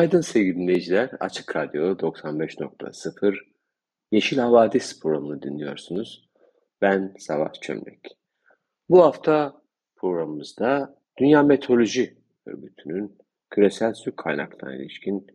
Günaydın 0.00 0.20
sevgili 0.20 0.56
dinleyiciler. 0.56 1.10
Açık 1.20 1.56
Radyo 1.56 1.92
95.0 1.92 3.38
Yeşil 4.12 4.38
Havadis 4.38 5.00
programını 5.00 5.42
dinliyorsunuz. 5.42 6.28
Ben 6.80 7.14
Savaş 7.18 7.60
Çömlek. 7.60 8.16
Bu 8.88 9.04
hafta 9.04 9.62
programımızda 9.96 10.98
Dünya 11.18 11.42
Meteoroloji 11.42 12.16
Örgütü'nün 12.46 13.18
küresel 13.50 13.94
su 13.94 14.16
kaynaklarına 14.16 14.76
ilişkin 14.76 15.26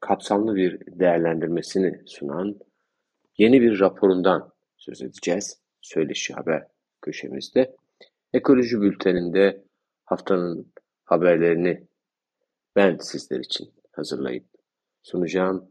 kapsamlı 0.00 0.54
bir 0.54 0.80
değerlendirmesini 0.86 2.02
sunan 2.06 2.58
yeni 3.38 3.60
bir 3.60 3.80
raporundan 3.80 4.52
söz 4.76 5.02
edeceğiz. 5.02 5.60
Söyleşi 5.80 6.34
Haber 6.34 6.66
köşemizde. 7.02 7.76
Ekoloji 8.32 8.80
Bülteni'nde 8.80 9.64
haftanın 10.04 10.72
haberlerini 11.04 11.86
ben 12.76 12.96
sizler 12.96 13.40
için 13.40 13.81
hazırlayıp 13.92 14.46
sunacağım. 15.02 15.70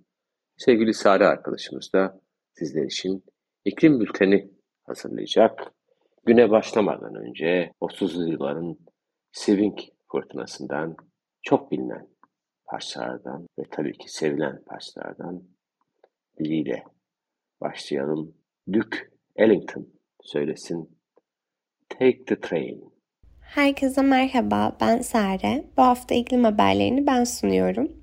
Sevgili 0.58 0.94
Sare 0.94 1.26
arkadaşımız 1.26 1.94
da 1.94 2.22
sizler 2.54 2.84
için 2.84 3.24
iklim 3.66 4.00
bülteni 4.00 4.52
hazırlayacak. 4.84 5.74
Güne 6.26 6.50
başlamadan 6.50 7.16
önce 7.16 7.74
30'lu 7.82 8.32
yılların 8.32 8.78
Swing 9.32 9.80
fırtınasından 10.12 10.96
çok 11.42 11.72
bilinen 11.72 12.08
parçalardan 12.66 13.48
ve 13.60 13.64
tabii 13.72 13.98
ki 13.98 14.14
sevilen 14.14 14.64
parçalardan 14.66 15.44
biriyle 16.40 16.84
başlayalım. 17.62 18.36
Duke 18.74 18.98
Ellington 19.36 19.88
söylesin 20.22 21.00
Take 21.90 22.26
the 22.26 22.40
Train. 22.40 22.94
Herkese 23.42 24.02
merhaba, 24.02 24.78
ben 24.82 25.02
Sare. 25.02 25.66
Bu 25.78 25.82
hafta 25.82 26.16
iklim 26.16 26.44
haberlerini 26.44 27.08
ben 27.08 27.24
sunuyorum. 27.24 28.01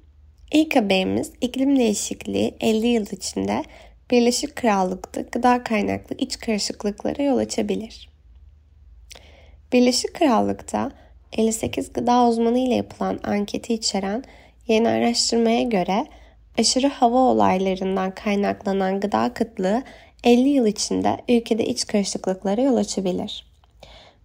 İlk 0.52 0.76
haberimiz 0.76 1.32
iklim 1.40 1.78
değişikliği 1.78 2.54
50 2.60 2.86
yıl 2.86 3.06
içinde 3.12 3.64
Birleşik 4.10 4.56
Krallık'ta 4.56 5.20
gıda 5.20 5.64
kaynaklı 5.64 6.16
iç 6.18 6.38
karışıklıklara 6.38 7.22
yol 7.22 7.38
açabilir. 7.38 8.08
Birleşik 9.72 10.14
Krallık'ta 10.14 10.90
58 11.32 11.92
gıda 11.92 12.28
uzmanı 12.28 12.58
ile 12.58 12.74
yapılan 12.74 13.20
anketi 13.24 13.74
içeren 13.74 14.24
yeni 14.68 14.88
araştırmaya 14.88 15.62
göre 15.62 16.06
aşırı 16.58 16.86
hava 16.86 17.18
olaylarından 17.18 18.14
kaynaklanan 18.14 19.00
gıda 19.00 19.34
kıtlığı 19.34 19.82
50 20.24 20.48
yıl 20.48 20.66
içinde 20.66 21.16
ülkede 21.28 21.66
iç 21.66 21.86
karışıklıklara 21.86 22.60
yol 22.60 22.76
açabilir. 22.76 23.47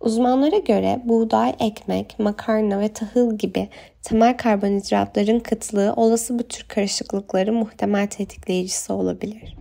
Uzmanlara 0.04 0.58
göre 0.58 1.02
buğday, 1.06 1.56
ekmek, 1.60 2.20
makarna 2.20 2.80
ve 2.80 2.94
tahıl 2.94 3.38
gibi 3.38 3.70
temel 4.02 4.38
karbonhidratların 4.38 5.40
kıtlığı 5.40 5.94
olası 5.96 6.40
bu 6.40 6.44
tür 6.44 6.66
karışıklıkları 6.68 7.54
muhtemel 7.54 8.08
tetikleyicisi 8.08 8.94
olabilir. 8.94 9.56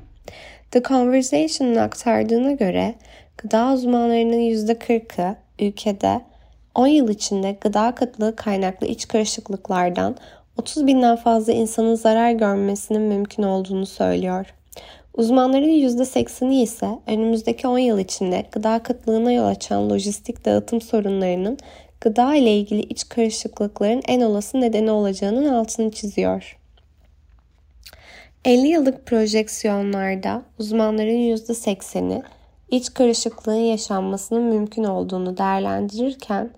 The 0.70 0.82
Conversation'ın 0.82 1.76
aktardığına 1.76 2.53
göre 2.53 2.94
gıda 3.38 3.72
uzmanlarının 3.72 4.41
%40'ı 4.41 5.36
ülkede 5.60 6.20
10 6.74 6.86
yıl 6.86 7.09
içinde 7.09 7.56
gıda 7.60 7.94
kıtlığı 7.94 8.36
kaynaklı 8.36 8.86
iç 8.86 9.09
karışıklıklardan 9.09 10.16
30 10.56 10.86
binden 10.86 11.16
fazla 11.16 11.53
insanın 11.53 11.94
zarar 11.94 12.32
görmesinin 12.32 13.03
mümkün 13.03 13.42
olduğunu 13.42 13.86
söylüyor. 13.86 14.54
Uzmanların 15.14 15.68
%80'i 15.68 16.62
ise 16.62 16.98
önümüzdeki 17.06 17.68
10 17.68 17.78
yıl 17.78 17.98
içinde 17.98 18.46
gıda 18.52 18.82
kıtlığına 18.82 19.32
yol 19.32 19.46
açan 19.46 19.90
lojistik 19.90 20.44
dağıtım 20.44 20.80
sorunlarının 20.80 21.58
gıda 22.00 22.34
ile 22.34 22.56
ilgili 22.56 22.80
iç 22.80 23.08
karışıklıkların 23.08 24.02
en 24.08 24.20
olası 24.20 24.60
nedeni 24.60 24.90
olacağının 24.90 25.54
altını 25.54 25.90
çiziyor. 25.90 26.58
50 28.44 28.66
yıllık 28.66 29.06
projeksiyonlarda 29.06 30.42
uzmanların 30.58 31.36
%80'i 31.36 32.22
iç 32.70 32.94
karışıklığın 32.94 33.54
yaşanmasının 33.54 34.42
mümkün 34.42 34.84
olduğunu 34.84 35.36
değerlendirirken 35.36 36.50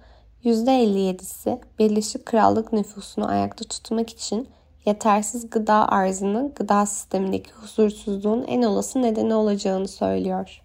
%57'si 0.45 1.59
Birleşik 1.79 2.27
Krallık 2.27 2.73
nüfusunu 2.73 3.29
ayakta 3.29 3.65
tutmak 3.65 4.11
için 4.11 4.49
yetersiz 4.87 5.51
gıda 5.51 5.89
arzının 5.89 6.53
gıda 6.55 6.87
sistemindeki 6.87 7.51
huzursuzluğun 7.51 8.45
en 8.49 8.63
olası 8.63 9.03
nedeni 9.03 9.35
olacağını 9.35 9.89
söylüyor. 9.89 10.61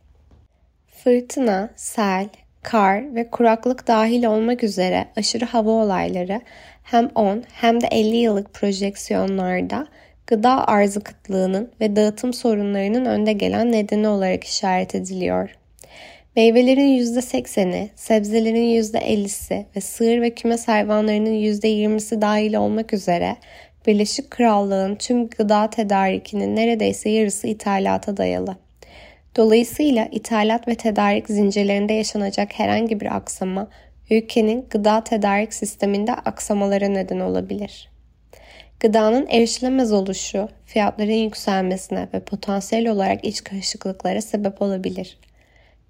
Fırtına, 1.03 1.69
sel, 1.75 2.29
kar 2.63 3.15
ve 3.15 3.29
kuraklık 3.29 3.87
dahil 3.87 4.25
olmak 4.25 4.63
üzere 4.63 5.07
aşırı 5.17 5.45
hava 5.45 5.69
olayları 5.69 6.41
hem 6.83 7.09
10 7.15 7.43
hem 7.51 7.81
de 7.81 7.87
50 7.91 8.17
yıllık 8.17 8.53
projeksiyonlarda 8.53 9.87
gıda 10.27 10.67
arzı 10.67 11.01
kıtlığının 11.01 11.71
ve 11.81 11.95
dağıtım 11.95 12.33
sorunlarının 12.33 13.05
önde 13.05 13.33
gelen 13.33 13.71
nedeni 13.71 14.07
olarak 14.07 14.43
işaret 14.43 14.95
ediliyor. 14.95 15.55
Meyvelerin 16.35 16.99
%80'i, 16.99 17.89
sebzelerin 17.95 18.81
%50'si 18.81 19.65
ve 19.75 19.81
sığır 19.81 20.21
ve 20.21 20.29
kümes 20.29 20.67
hayvanlarının 20.67 21.33
%20'si 21.33 22.21
dahil 22.21 22.53
olmak 22.53 22.93
üzere 22.93 23.35
Birleşik 23.89 24.31
Krallığın 24.31 24.95
tüm 24.95 25.29
gıda 25.29 25.69
tedarikinin 25.69 26.55
neredeyse 26.55 27.09
yarısı 27.09 27.47
ithalata 27.47 28.17
dayalı. 28.17 28.55
Dolayısıyla 29.35 30.07
ithalat 30.11 30.67
ve 30.67 30.75
tedarik 30.75 31.27
zincirlerinde 31.27 31.93
yaşanacak 31.93 32.59
herhangi 32.59 32.99
bir 32.99 33.15
aksama 33.15 33.67
ülkenin 34.09 34.65
gıda 34.69 35.03
tedarik 35.03 35.53
sisteminde 35.53 36.13
aksamalara 36.13 36.87
neden 36.87 37.19
olabilir. 37.19 37.89
Gıdanın 38.79 39.27
erişilemez 39.29 39.91
oluşu 39.91 40.49
fiyatların 40.65 41.11
yükselmesine 41.11 42.07
ve 42.13 42.19
potansiyel 42.19 42.89
olarak 42.89 43.25
iç 43.25 43.43
karışıklıklara 43.43 44.21
sebep 44.21 44.61
olabilir. 44.61 45.17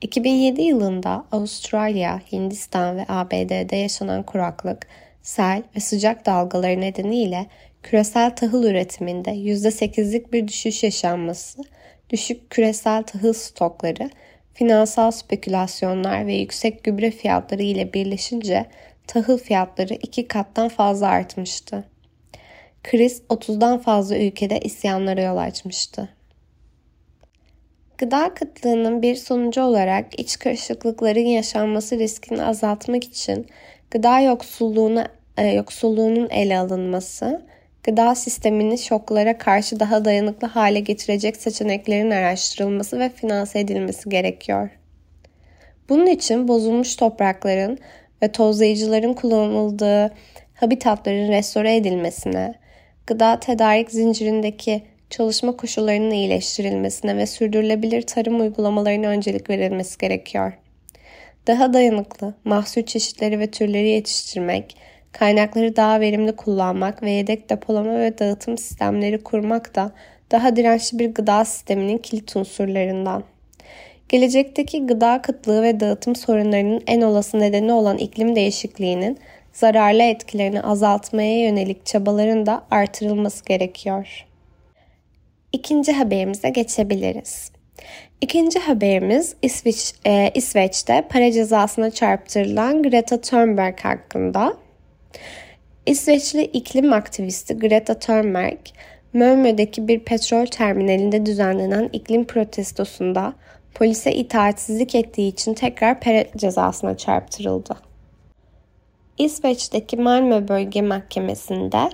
2007 0.02 0.62
yılında 0.62 1.26
Avustralya, 1.32 2.22
Hindistan 2.32 2.98
ve 2.98 3.06
ABD'de 3.10 3.76
yaşanan 3.76 4.24
kuraklık, 4.24 4.88
sel 5.22 5.64
ve 5.76 5.80
sıcak 5.80 6.26
dalgaları 6.26 6.82
nedeniyle 6.82 7.46
küresel 7.84 8.36
tahıl 8.36 8.64
üretiminde 8.64 9.32
%8'lik 9.32 10.34
bir 10.34 10.48
düşüş 10.48 10.84
yaşanması, 10.84 11.62
düşük 12.10 12.50
küresel 12.50 13.04
tahıl 13.04 13.34
stokları, 13.34 14.10
finansal 14.54 15.12
spekülasyonlar 15.12 16.28
ve 16.28 16.34
yüksek 16.34 16.84
gübre 16.84 17.12
fiyatları 17.12 17.64
ile 17.64 17.94
birleşince 17.94 18.66
tahıl 19.08 19.38
fiyatları 19.38 19.94
iki 19.94 20.28
kattan 20.28 20.70
fazla 20.70 21.08
artmıştı. 21.08 21.84
Kriz 22.84 23.22
30'dan 23.30 23.80
fazla 23.80 24.18
ülkede 24.18 24.60
isyanlara 24.60 25.22
yol 25.22 25.38
açmıştı. 25.38 26.10
Gıda 27.98 28.34
kıtlığının 28.34 29.02
bir 29.02 29.16
sonucu 29.16 29.62
olarak 29.62 30.20
iç 30.20 30.40
karışıklıkların 30.40 31.20
yaşanması 31.20 32.00
riskini 32.00 32.44
azaltmak 32.44 33.04
için 33.04 33.48
gıda 33.92 34.20
yoksulluğuna, 34.20 35.08
e, 35.38 35.48
yoksulluğunun 35.48 36.30
ele 36.30 36.58
alınması, 36.58 37.46
gıda 37.90 38.16
sistemini 38.16 38.78
şoklara 38.78 39.38
karşı 39.38 39.80
daha 39.80 40.06
dayanıklı 40.06 40.48
hale 40.48 40.80
getirecek 40.80 41.38
seçeneklerin 41.38 42.12
araştırılması 42.12 43.00
ve 43.00 43.10
finanse 43.10 43.60
edilmesi 43.60 44.10
gerekiyor. 44.10 44.70
Bunun 45.90 46.06
için 46.06 46.48
bozulmuş 46.48 46.96
toprakların 46.96 47.78
ve 48.24 48.32
tozlayıcıların 48.32 49.14
kullanıldığı 49.14 50.14
habitatların 50.54 51.32
restore 51.32 51.76
edilmesine, 51.76 52.54
gıda 53.08 53.40
tedarik 53.40 53.92
zincirindeki 53.92 54.82
çalışma 55.10 55.58
koşullarının 55.58 56.12
iyileştirilmesine 56.12 57.18
ve 57.18 57.26
sürdürülebilir 57.26 58.02
tarım 58.02 58.42
uygulamalarına 58.42 59.08
öncelik 59.08 59.50
verilmesi 59.50 59.98
gerekiyor. 59.98 60.54
Daha 61.48 61.74
dayanıklı 61.74 62.34
mahsul 62.44 62.84
çeşitleri 62.84 63.40
ve 63.40 63.52
türleri 63.52 63.88
yetiştirmek, 63.88 64.78
kaynakları 65.12 65.76
daha 65.76 66.00
verimli 66.00 66.36
kullanmak 66.36 67.04
ve 67.04 67.12
yedek 67.12 67.50
depolama 67.50 68.00
ve 68.00 68.18
dağıtım 68.18 68.58
sistemleri 68.58 69.24
kurmak 69.24 69.76
da 69.76 69.92
daha 70.32 70.56
dirençli 70.56 71.00
bir 71.00 71.14
gıda 71.14 71.46
sisteminin 71.46 71.98
kilit 71.98 72.36
unsurlarından. 72.36 73.24
gelecekteki 74.10 74.88
gıda 74.88 75.22
kıtlığı 75.22 75.64
ve 75.64 75.80
dağıtım 75.80 76.16
sorunlarının 76.16 76.82
en 76.88 77.02
olası 77.02 77.40
nedeni 77.40 77.74
olan 77.74 77.98
iklim 77.98 78.36
değişikliğinin 78.36 79.18
zararlı 79.54 80.04
etkilerini 80.04 80.62
azaltmaya 80.62 81.40
yönelik 81.44 81.86
çabaların 81.86 82.46
da 82.46 82.64
artırılması 82.72 83.46
gerekiyor. 83.46 84.26
İkinci 85.54 85.92
haberimize 85.92 86.50
geçebiliriz. 86.50 87.52
İkinci 88.22 88.60
haberimiz 88.60 89.36
İsveç, 89.42 89.94
e, 90.06 90.32
İsveç'te 90.34 91.08
para 91.10 91.32
cezasına 91.32 91.92
çarptırılan 91.92 92.84
Greta 92.84 93.22
Thunberg 93.22 93.80
hakkında. 93.80 94.54
İsveçli 95.86 96.44
iklim 96.44 96.94
aktivisti 96.94 97.60
Greta 97.60 98.00
Thunberg, 98.00 98.60
Malmö'deki 99.14 99.88
bir 99.88 100.00
petrol 100.00 100.46
terminalinde 100.46 101.26
düzenlenen 101.26 101.90
iklim 101.94 102.26
protestosunda 102.26 103.34
polise 103.76 104.16
itaatsizlik 104.16 104.96
ettiği 104.96 105.28
için 105.28 105.54
tekrar 105.54 106.00
para 106.00 106.26
cezasına 106.38 106.98
çarptırıldı. 106.98 107.76
İsveç'teki 109.18 109.98
Malmö 109.98 110.48
Bölge 110.48 110.82
Mahkemesi'nde 110.82 111.90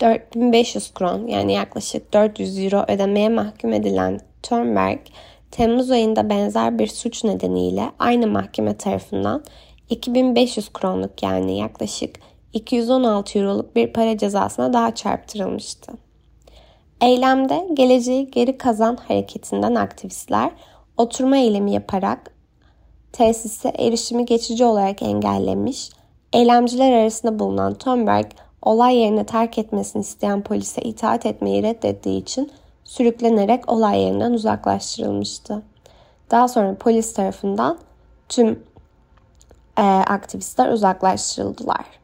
4500 0.00 0.94
kron 0.94 1.26
yani 1.26 1.52
yaklaşık 1.52 2.12
400 2.12 2.58
euro 2.58 2.84
ödemeye 2.88 3.28
mahkum 3.28 3.72
edilen 3.72 4.20
Thunberg, 4.42 4.98
Temmuz 5.50 5.90
ayında 5.90 6.30
benzer 6.30 6.78
bir 6.78 6.86
suç 6.86 7.24
nedeniyle 7.24 7.90
aynı 7.98 8.26
mahkeme 8.26 8.76
tarafından 8.76 9.44
2500 9.90 10.72
kronluk 10.72 11.22
yani 11.22 11.58
yaklaşık 11.58 12.16
216 12.52 13.38
euroluk 13.38 13.76
bir 13.76 13.92
para 13.92 14.18
cezasına 14.18 14.72
daha 14.72 14.94
çarptırılmıştı. 14.94 15.92
Eylemde 17.00 17.68
geleceği 17.74 18.30
geri 18.30 18.58
kazan 18.58 18.96
hareketinden 18.96 19.74
aktivistler 19.74 20.50
oturma 20.96 21.36
eylemi 21.36 21.72
yaparak 21.72 22.30
tesise 23.12 23.68
erişimi 23.68 24.26
geçici 24.26 24.64
olarak 24.64 25.02
engellemiş, 25.02 25.90
eylemciler 26.32 26.92
arasında 26.92 27.38
bulunan 27.38 27.74
Thunberg 27.74 28.26
olay 28.62 28.96
yerini 28.96 29.26
terk 29.26 29.58
etmesini 29.58 30.00
isteyen 30.00 30.42
polise 30.42 30.82
itaat 30.82 31.26
etmeyi 31.26 31.62
reddettiği 31.62 32.22
için 32.22 32.50
sürüklenerek 32.84 33.72
olay 33.72 34.00
yerinden 34.00 34.32
uzaklaştırılmıştı. 34.32 35.62
Daha 36.30 36.48
sonra 36.48 36.74
polis 36.74 37.14
tarafından 37.14 37.78
tüm 38.28 38.62
e, 39.78 39.82
aktivistler 39.82 40.72
uzaklaştırıldılar. 40.72 42.01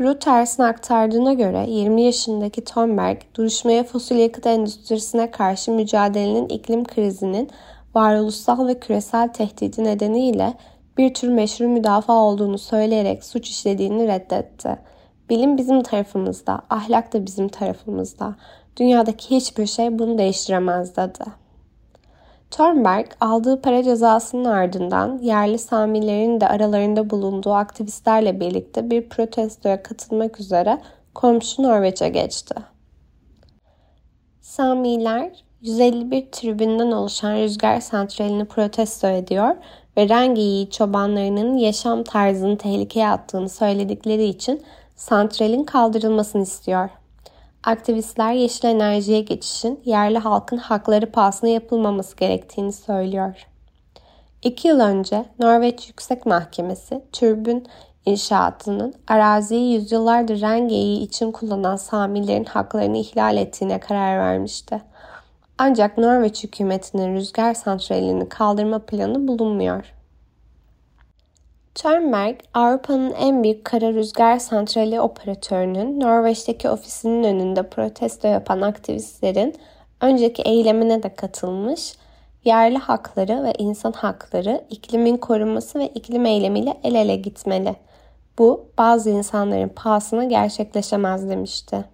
Reuters'ın 0.00 0.62
aktardığına 0.62 1.32
göre 1.32 1.66
20 1.68 2.02
yaşındaki 2.02 2.64
Thunberg, 2.64 3.18
duruşmaya 3.34 3.84
fosil 3.84 4.16
yakıt 4.16 4.46
endüstrisine 4.46 5.30
karşı 5.30 5.72
mücadelenin 5.72 6.48
iklim 6.48 6.84
krizinin 6.84 7.50
varoluşsal 7.94 8.66
ve 8.66 8.80
küresel 8.80 9.28
tehdidi 9.28 9.84
nedeniyle 9.84 10.54
bir 10.98 11.14
tür 11.14 11.28
meşru 11.28 11.68
müdafaa 11.68 12.24
olduğunu 12.24 12.58
söyleyerek 12.58 13.24
suç 13.24 13.48
işlediğini 13.48 14.08
reddetti. 14.08 14.78
Bilim 15.30 15.56
bizim 15.56 15.82
tarafımızda, 15.82 16.62
ahlak 16.70 17.12
da 17.12 17.26
bizim 17.26 17.48
tarafımızda. 17.48 18.36
Dünyadaki 18.76 19.36
hiçbir 19.36 19.66
şey 19.66 19.98
bunu 19.98 20.18
değiştiremez 20.18 20.96
dedi. 20.96 21.24
Thornberg 22.50 23.06
aldığı 23.20 23.62
para 23.62 23.82
cezasının 23.82 24.44
ardından 24.44 25.18
yerli 25.18 25.58
Samilerin 25.58 26.40
de 26.40 26.48
aralarında 26.48 27.10
bulunduğu 27.10 27.52
aktivistlerle 27.52 28.40
birlikte 28.40 28.90
bir 28.90 29.08
protestoya 29.08 29.82
katılmak 29.82 30.40
üzere 30.40 30.78
komşu 31.14 31.62
Norveç'e 31.62 32.08
geçti. 32.08 32.54
Samiler 34.40 35.44
151 35.60 36.26
tribünden 36.32 36.90
oluşan 36.90 37.36
rüzgar 37.36 37.80
santralini 37.80 38.44
protesto 38.44 39.08
ediyor 39.08 39.56
ve 39.96 40.08
Rengeyi 40.08 40.70
çobanlarının 40.70 41.56
yaşam 41.56 42.04
tarzını 42.04 42.58
tehlikeye 42.58 43.08
attığını 43.08 43.48
söyledikleri 43.48 44.24
için 44.24 44.62
santralin 44.96 45.64
kaldırılmasını 45.64 46.42
istiyor. 46.42 46.88
Aktivistler 47.66 48.32
yeşil 48.32 48.68
enerjiye 48.68 49.20
geçişin 49.20 49.80
yerli 49.84 50.18
halkın 50.18 50.56
hakları 50.56 51.12
pahasına 51.12 51.50
yapılmaması 51.50 52.16
gerektiğini 52.16 52.72
söylüyor. 52.72 53.46
İki 54.42 54.68
yıl 54.68 54.80
önce 54.80 55.24
Norveç 55.38 55.88
Yüksek 55.88 56.26
Mahkemesi 56.26 57.02
türbün 57.12 57.66
inşaatının 58.04 58.94
araziyi 59.08 59.74
yüzyıllardır 59.74 60.40
rengeyi 60.40 61.00
için 61.00 61.32
kullanan 61.32 61.76
Samilerin 61.76 62.44
haklarını 62.44 62.96
ihlal 62.96 63.36
ettiğine 63.36 63.80
karar 63.80 64.18
vermişti. 64.18 64.82
Ancak 65.58 65.98
Norveç 65.98 66.44
hükümetinin 66.44 67.14
rüzgar 67.14 67.54
santralini 67.54 68.28
kaldırma 68.28 68.78
planı 68.78 69.28
bulunmuyor. 69.28 69.95
Turnberg, 71.76 72.36
Avrupa'nın 72.54 73.12
en 73.12 73.42
büyük 73.42 73.64
kara 73.64 73.92
rüzgar 73.92 74.38
santrali 74.38 75.00
operatörünün 75.00 76.00
Norveç'teki 76.00 76.68
ofisinin 76.70 77.24
önünde 77.24 77.62
protesto 77.62 78.28
yapan 78.28 78.60
aktivistlerin 78.60 79.54
önceki 80.00 80.42
eylemine 80.42 81.02
de 81.02 81.14
katılmış, 81.14 81.94
yerli 82.44 82.78
hakları 82.78 83.44
ve 83.44 83.52
insan 83.58 83.92
hakları 83.92 84.64
iklimin 84.70 85.16
korunması 85.16 85.78
ve 85.78 85.88
iklim 85.88 86.26
eylemiyle 86.26 86.74
el 86.82 86.94
ele 86.94 87.16
gitmeli. 87.16 87.76
Bu 88.38 88.68
bazı 88.78 89.10
insanların 89.10 89.68
pahasına 89.68 90.24
gerçekleşemez 90.24 91.28
demişti. 91.28 91.84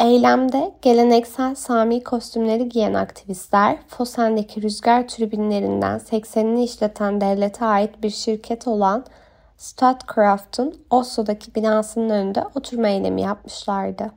Eylemde 0.00 0.74
geleneksel 0.82 1.54
Sami 1.54 2.04
kostümleri 2.04 2.68
giyen 2.68 2.94
aktivistler, 2.94 3.78
Fosen'deki 3.88 4.62
rüzgar 4.62 5.08
türbinlerinden 5.08 5.98
80'ini 5.98 6.64
işleten 6.64 7.20
devlete 7.20 7.64
ait 7.64 8.02
bir 8.02 8.10
şirket 8.10 8.68
olan 8.68 9.04
Statkraft'ın 9.56 10.76
Oslo'daki 10.90 11.54
binasının 11.54 12.10
önünde 12.10 12.44
oturma 12.54 12.88
eylemi 12.88 13.22
yapmışlardı. 13.22 14.10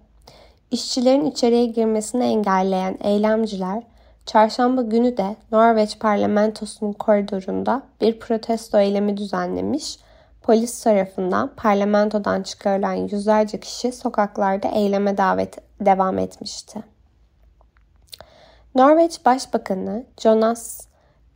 İşçilerin 0.72 1.26
içeriye 1.26 1.66
girmesini 1.66 2.24
engelleyen 2.24 2.98
eylemciler, 3.02 3.84
çarşamba 4.26 4.82
günü 4.82 5.18
de 5.18 5.36
Norveç 5.52 6.00
parlamentosunun 6.00 6.94
koridorunda 6.94 7.82
bir 8.02 8.20
protesto 8.20 8.80
eylemi 8.80 9.18
düzenlemiş 9.18 9.98
Polis 10.42 10.84
tarafından 10.84 11.52
parlamentodan 11.58 12.44
çıkarılan 12.44 12.94
yüzlerce 12.94 13.60
kişi 13.60 13.92
sokaklarda 13.92 14.68
eyleme 14.68 15.18
davet 15.18 15.67
devam 15.82 16.18
etmişti. 16.20 16.84
Norveç 18.76 19.26
Başbakanı 19.26 20.04
Jonas 20.18 20.88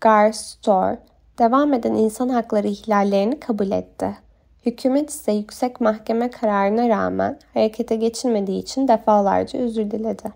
Gahr 0.02 0.32
Store 0.32 1.00
devam 1.40 1.74
eden 1.74 1.94
insan 1.94 2.30
hakları 2.30 2.68
ihlallerini 2.68 3.40
kabul 3.40 3.72
etti. 3.72 4.18
Hükümet 4.66 5.10
ise 5.10 5.32
yüksek 5.32 5.82
mahkeme 5.82 6.30
kararına 6.30 6.90
rağmen 6.90 7.40
harekete 7.54 7.96
geçilmediği 7.96 8.62
için 8.62 8.88
defalarca 8.88 9.60
özür 9.60 9.92
diledi. 9.92 10.32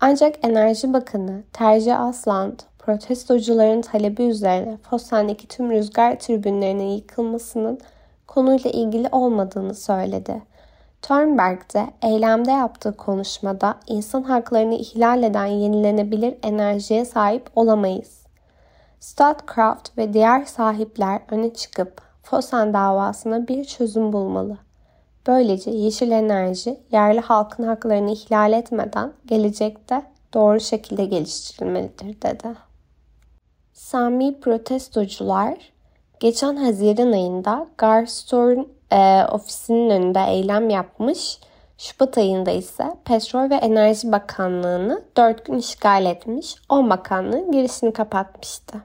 Ancak 0.00 0.44
Enerji 0.44 0.92
Bakanı 0.92 1.42
Terci 1.52 1.94
Asland 1.94 2.60
protestocuların 2.78 3.80
talebi 3.80 4.22
üzerine 4.22 4.76
Fosen'deki 4.76 5.48
tüm 5.48 5.70
rüzgar 5.70 6.18
tribünlerinin 6.18 6.88
yıkılmasının 6.88 7.80
konuyla 8.26 8.70
ilgili 8.70 9.08
olmadığını 9.12 9.74
söyledi. 9.74 10.42
Thunberg 11.02 11.60
de 11.74 11.86
eylemde 12.02 12.50
yaptığı 12.50 12.96
konuşmada 12.96 13.78
insan 13.86 14.22
haklarını 14.22 14.74
ihlal 14.74 15.22
eden 15.22 15.46
yenilenebilir 15.46 16.34
enerjiye 16.42 17.04
sahip 17.04 17.50
olamayız. 17.56 18.22
Statkraft 19.00 19.98
ve 19.98 20.12
diğer 20.12 20.44
sahipler 20.44 21.20
öne 21.30 21.54
çıkıp 21.54 22.02
Fosen 22.22 22.74
davasına 22.74 23.48
bir 23.48 23.64
çözüm 23.64 24.12
bulmalı. 24.12 24.58
Böylece 25.26 25.70
yeşil 25.70 26.10
enerji 26.10 26.80
yerli 26.92 27.20
halkın 27.20 27.64
haklarını 27.64 28.10
ihlal 28.10 28.52
etmeden 28.52 29.12
gelecekte 29.26 30.02
doğru 30.34 30.60
şekilde 30.60 31.04
geliştirilmelidir 31.04 32.22
dedi. 32.22 32.48
Sami 33.72 34.40
protestocular 34.40 35.72
geçen 36.20 36.56
Haziran 36.56 37.12
ayında 37.12 37.66
Garstone 37.78 38.64
e, 38.92 39.26
ofisinin 39.32 39.90
önünde 39.90 40.20
eylem 40.28 40.70
yapmış. 40.70 41.38
Şubat 41.78 42.18
ayında 42.18 42.50
ise 42.50 42.96
Petrol 43.04 43.50
ve 43.50 43.54
Enerji 43.54 44.12
Bakanlığı'nı 44.12 45.02
4 45.16 45.44
gün 45.44 45.58
işgal 45.58 46.06
etmiş. 46.06 46.56
10 46.68 46.90
bakanlığın 46.90 47.52
girişini 47.52 47.92
kapatmıştı. 47.92 48.82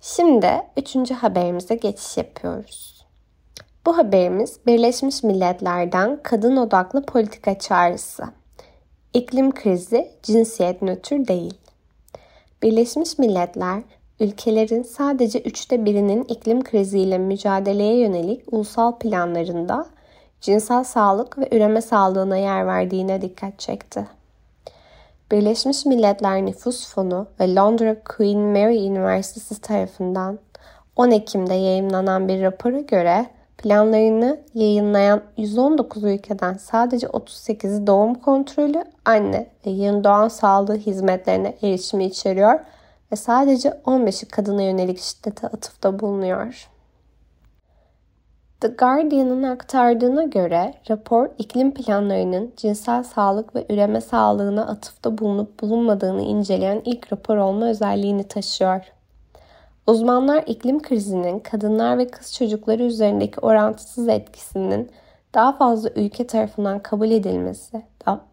Şimdi 0.00 0.62
üçüncü 0.76 1.14
haberimize 1.14 1.74
geçiş 1.74 2.16
yapıyoruz. 2.16 3.06
Bu 3.86 3.98
haberimiz 3.98 4.66
Birleşmiş 4.66 5.22
Milletler'den 5.22 6.20
kadın 6.22 6.56
odaklı 6.56 7.06
politika 7.06 7.58
çağrısı. 7.58 8.24
İklim 9.14 9.54
krizi 9.54 10.10
cinsiyet 10.22 10.82
nötr 10.82 11.28
değil. 11.28 11.58
Birleşmiş 12.62 13.18
Milletler, 13.18 13.82
ülkelerin 14.20 14.82
sadece 14.82 15.40
üçte 15.40 15.84
birinin 15.84 16.24
iklim 16.24 16.64
kriziyle 16.64 17.18
mücadeleye 17.18 18.00
yönelik 18.00 18.44
ulusal 18.52 18.98
planlarında 18.98 19.86
cinsel 20.40 20.84
sağlık 20.84 21.38
ve 21.38 21.48
üreme 21.56 21.80
sağlığına 21.80 22.36
yer 22.36 22.66
verdiğine 22.66 23.22
dikkat 23.22 23.58
çekti. 23.58 24.06
Birleşmiş 25.32 25.86
Milletler 25.86 26.46
Nüfus 26.46 26.94
Fonu 26.94 27.26
ve 27.40 27.54
Londra 27.54 27.96
Queen 28.04 28.38
Mary 28.38 28.86
Üniversitesi 28.86 29.60
tarafından 29.60 30.38
10 30.96 31.10
Ekim'de 31.10 31.54
yayınlanan 31.54 32.28
bir 32.28 32.42
rapora 32.42 32.80
göre 32.80 33.26
planlarını 33.58 34.40
yayınlayan 34.54 35.22
119 35.36 36.04
ülkeden 36.04 36.54
sadece 36.54 37.06
38'i 37.06 37.86
doğum 37.86 38.14
kontrolü, 38.14 38.84
anne 39.04 39.46
ve 39.66 39.70
yeni 39.70 40.04
doğan 40.04 40.28
sağlığı 40.28 40.76
hizmetlerine 40.76 41.54
erişimi 41.62 42.04
içeriyor 42.04 42.60
ve 43.14 43.18
sadece 43.18 43.68
15'i 43.68 44.28
kadına 44.28 44.62
yönelik 44.62 44.98
şiddete 44.98 45.46
atıfta 45.46 45.98
bulunuyor. 45.98 46.68
The 48.60 48.68
Guardian'ın 48.68 49.42
aktardığına 49.42 50.24
göre 50.24 50.74
rapor 50.90 51.28
iklim 51.38 51.74
planlarının 51.74 52.52
cinsel 52.56 53.02
sağlık 53.02 53.56
ve 53.56 53.66
üreme 53.70 54.00
sağlığına 54.00 54.66
atıfta 54.66 55.18
bulunup 55.18 55.62
bulunmadığını 55.62 56.22
inceleyen 56.22 56.82
ilk 56.84 57.12
rapor 57.12 57.36
olma 57.36 57.66
özelliğini 57.66 58.28
taşıyor. 58.28 58.80
Uzmanlar 59.86 60.44
iklim 60.46 60.82
krizinin 60.82 61.38
kadınlar 61.40 61.98
ve 61.98 62.06
kız 62.06 62.34
çocukları 62.34 62.82
üzerindeki 62.82 63.40
orantısız 63.40 64.08
etkisinin 64.08 64.90
daha 65.34 65.52
fazla 65.52 65.90
ülke 65.96 66.26
tarafından 66.26 66.78
kabul 66.78 67.10
edilmesi 67.10 67.82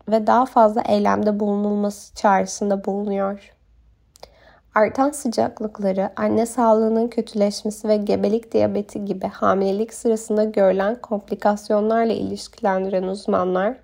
ve 0.09 0.27
daha 0.27 0.45
fazla 0.45 0.81
eylemde 0.81 1.39
bulunulması 1.39 2.15
çağrısında 2.15 2.85
bulunuyor. 2.85 3.60
Artan 4.75 5.09
sıcaklıkları, 5.09 6.09
anne 6.15 6.45
sağlığının 6.45 7.07
kötüleşmesi 7.07 7.87
ve 7.87 7.97
gebelik 7.97 8.51
diyabeti 8.53 9.05
gibi 9.05 9.27
hamilelik 9.27 9.93
sırasında 9.93 10.43
görülen 10.43 10.95
komplikasyonlarla 10.95 12.13
ilişkilendiren 12.13 13.03
uzmanlar, 13.03 13.77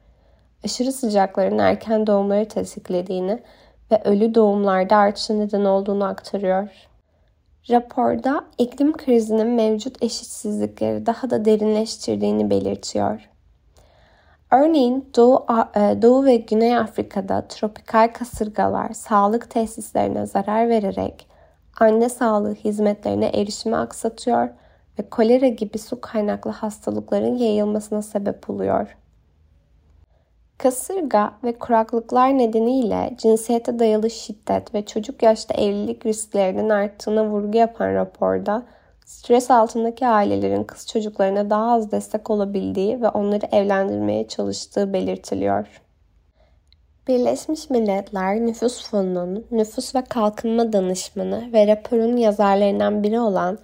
aşırı 0.65 0.91
sıcakların 0.91 1.58
erken 1.58 2.08
doğumları 2.08 2.48
tetiklediğini 2.48 3.39
ve 3.91 4.01
ölü 4.06 4.36
doğumlarda 4.36 4.98
artışa 4.98 5.34
neden 5.34 5.65
olduğunu 5.65 6.06
aktarıyor. 6.06 6.70
Raporda 7.70 8.46
iklim 8.58 8.98
krizinin 8.98 9.48
mevcut 9.48 10.03
eşitsizlikleri 10.03 11.06
daha 11.06 11.29
da 11.29 11.46
derinleştirdiğini 11.46 12.50
belirtiyor. 12.50 13.29
Örneğin 14.51 15.10
Doğu, 15.16 15.46
e, 15.75 16.01
Doğu 16.01 16.25
ve 16.25 16.36
Güney 16.36 16.77
Afrika'da 16.77 17.48
tropikal 17.48 18.13
kasırgalar 18.13 18.94
sağlık 18.94 19.50
tesislerine 19.50 20.25
zarar 20.25 20.70
vererek 20.70 21.27
anne 21.80 22.10
sağlığı 22.10 22.54
hizmetlerine 22.54 23.25
erişimi 23.25 23.75
aksatıyor 23.75 24.50
ve 25.00 25.10
kolera 25.10 25.48
gibi 25.48 25.77
su 25.77 26.01
kaynaklı 26.01 26.51
hastalıkların 26.51 27.36
yayılmasına 27.36 28.01
sebep 28.01 28.50
oluyor. 28.50 28.98
Kasırga 30.58 31.34
ve 31.44 31.60
kuraklıklar 31.60 32.38
nedeniyle 32.38 33.16
cinsiyete 33.18 33.80
dayalı 33.80 34.10
şiddet 34.10 34.74
ve 34.74 34.86
çocuk 34.86 35.24
yaşta 35.24 35.54
evlilik 35.54 36.06
risklerinin 36.06 36.70
arttığına 36.70 37.25
vurgu 37.25 37.58
yapan 37.58 37.94
raporda 37.94 38.63
stres 39.08 39.52
altındaki 39.52 40.08
ailelerin 40.08 40.64
kız 40.64 40.88
çocuklarına 40.88 41.50
daha 41.50 41.72
az 41.72 41.92
destek 41.92 42.30
olabildiği 42.30 43.02
ve 43.02 43.10
onları 43.10 43.46
evlendirmeye 43.52 44.28
çalıştığı 44.28 44.94
belirtiliyor. 44.94 45.82
Birleşmiş 47.08 47.70
Milletler 47.70 48.36
Nüfus 48.36 48.90
Fonu'nun 48.90 49.46
nüfus 49.52 49.96
ve 49.96 50.04
kalkınma 50.04 50.74
danışmanı 50.74 51.54
ve 51.54 51.68
raporun 51.68 52.18
yazarlarından 52.18 53.04
biri 53.04 53.20
olan 53.20 53.60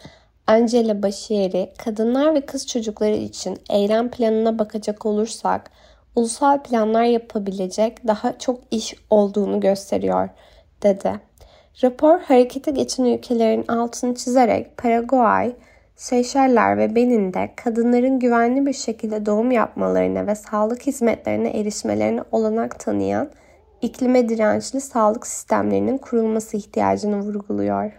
Angela 0.47 1.03
Bashieri, 1.03 1.73
kadınlar 1.77 2.35
ve 2.35 2.41
kız 2.41 2.67
çocukları 2.67 3.15
için 3.15 3.57
eylem 3.69 4.11
planına 4.11 4.59
bakacak 4.59 5.05
olursak 5.05 5.71
ulusal 6.15 6.63
planlar 6.63 7.03
yapabilecek 7.03 8.07
daha 8.07 8.37
çok 8.37 8.59
iş 8.71 8.95
olduğunu 9.09 9.59
gösteriyor, 9.59 10.29
dedi. 10.83 11.19
Rapor 11.81 12.19
harekete 12.19 12.71
geçen 12.71 13.05
ülkelerin 13.05 13.65
altını 13.67 14.15
çizerek 14.15 14.77
Paraguay, 14.77 15.55
Seyşeller 15.95 16.77
ve 16.77 16.95
Benin'de 16.95 17.53
kadınların 17.55 18.19
güvenli 18.19 18.65
bir 18.65 18.73
şekilde 18.73 19.25
doğum 19.25 19.51
yapmalarına 19.51 20.27
ve 20.27 20.35
sağlık 20.35 20.81
hizmetlerine 20.87 21.49
erişmelerine 21.59 22.21
olanak 22.31 22.79
tanıyan 22.79 23.29
iklime 23.81 24.29
dirençli 24.29 24.81
sağlık 24.81 25.27
sistemlerinin 25.27 25.97
kurulması 25.97 26.57
ihtiyacını 26.57 27.19
vurguluyor. 27.19 27.91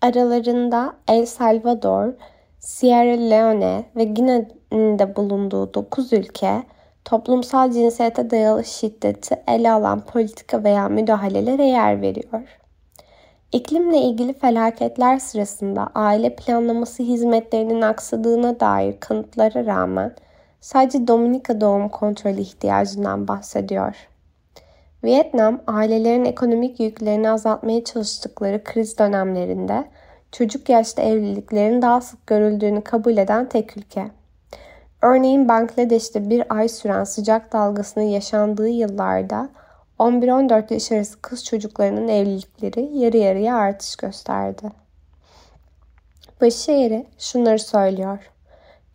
Aralarında 0.00 0.96
El 1.08 1.26
Salvador, 1.26 2.12
Sierra 2.58 3.16
Leone 3.30 3.84
ve 3.96 4.04
Gine'nin 4.04 5.16
bulunduğu 5.16 5.74
9 5.74 6.12
ülke 6.12 6.62
toplumsal 7.04 7.70
cinsiyete 7.70 8.30
dayalı 8.30 8.64
şiddeti 8.64 9.42
ele 9.48 9.72
alan 9.72 10.00
politika 10.00 10.64
veya 10.64 10.88
müdahalelere 10.88 11.64
yer 11.64 12.02
veriyor. 12.02 12.58
İklimle 13.52 13.98
ilgili 13.98 14.32
felaketler 14.32 15.18
sırasında 15.18 15.90
aile 15.94 16.36
planlaması 16.36 17.02
hizmetlerinin 17.02 17.82
aksadığına 17.82 18.60
dair 18.60 19.00
kanıtlara 19.00 19.66
rağmen 19.66 20.14
sadece 20.60 21.08
Dominika 21.08 21.60
doğum 21.60 21.88
kontrolü 21.88 22.40
ihtiyacından 22.40 23.28
bahsediyor. 23.28 23.94
Vietnam, 25.04 25.60
ailelerin 25.66 26.24
ekonomik 26.24 26.80
yüklerini 26.80 27.30
azaltmaya 27.30 27.84
çalıştıkları 27.84 28.64
kriz 28.64 28.98
dönemlerinde 28.98 29.84
çocuk 30.32 30.68
yaşta 30.68 31.02
evliliklerin 31.02 31.82
daha 31.82 32.00
sık 32.00 32.26
görüldüğünü 32.26 32.80
kabul 32.80 33.16
eden 33.16 33.48
tek 33.48 33.76
ülke. 33.76 34.10
Örneğin 35.04 35.48
Bangladeş'te 35.48 36.30
bir 36.30 36.56
ay 36.56 36.68
süren 36.68 37.04
sıcak 37.04 37.52
dalgasının 37.52 38.04
yaşandığı 38.04 38.68
yıllarda 38.68 39.48
11-14 39.98 40.74
yaş 40.74 40.92
arası 40.92 41.20
kız 41.22 41.44
çocuklarının 41.44 42.08
evlilikleri 42.08 42.98
yarı 42.98 43.16
yarıya 43.16 43.56
artış 43.56 43.96
gösterdi. 43.96 44.70
Başşehir'i 46.40 47.06
şunları 47.18 47.58
söylüyor. 47.58 48.18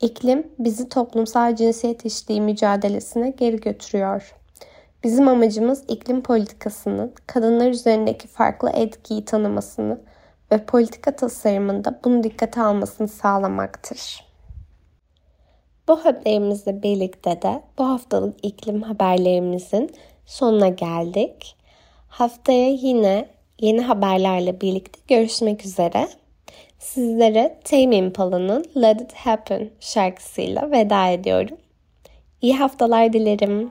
İklim 0.02 0.48
bizi 0.60 0.90
toplumsal 0.90 1.56
cinsiyet 1.56 2.06
eşitliği 2.06 2.42
mücadelesine 2.42 3.30
geri 3.30 3.60
götürüyor. 3.60 4.36
Bizim 5.04 5.28
amacımız 5.28 5.84
iklim 5.88 6.22
politikasının 6.22 7.14
kadınlar 7.28 7.70
üzerindeki 7.70 8.28
farklı 8.28 8.70
etkiyi 8.70 9.26
tanımasını 9.26 10.02
ve 10.52 10.66
politika 10.66 11.16
tasarımında 11.16 12.00
bunu 12.04 12.24
dikkate 12.24 12.62
almasını 12.62 13.08
sağlamaktır. 13.08 14.29
Bu 15.90 16.06
haberimizle 16.06 16.84
birlikte 16.84 17.42
de 17.42 17.62
bu 17.78 17.84
haftalık 17.84 18.36
iklim 18.44 18.82
haberlerimizin 18.82 19.90
sonuna 20.26 20.68
geldik. 20.68 21.56
Haftaya 22.08 22.70
yine 22.70 23.30
yeni 23.60 23.82
haberlerle 23.82 24.62
birlikte 24.62 25.00
görüşmek 25.16 25.66
üzere. 25.66 26.08
Sizlere 26.80 27.60
Tame 27.64 27.98
Impala'nın 27.98 28.66
Let 28.82 29.02
It 29.02 29.14
Happen 29.14 29.70
şarkısıyla 29.80 30.72
veda 30.72 31.08
ediyorum. 31.08 31.58
İyi 32.42 32.58
haftalar 32.58 33.14
dilerim. 33.14 33.70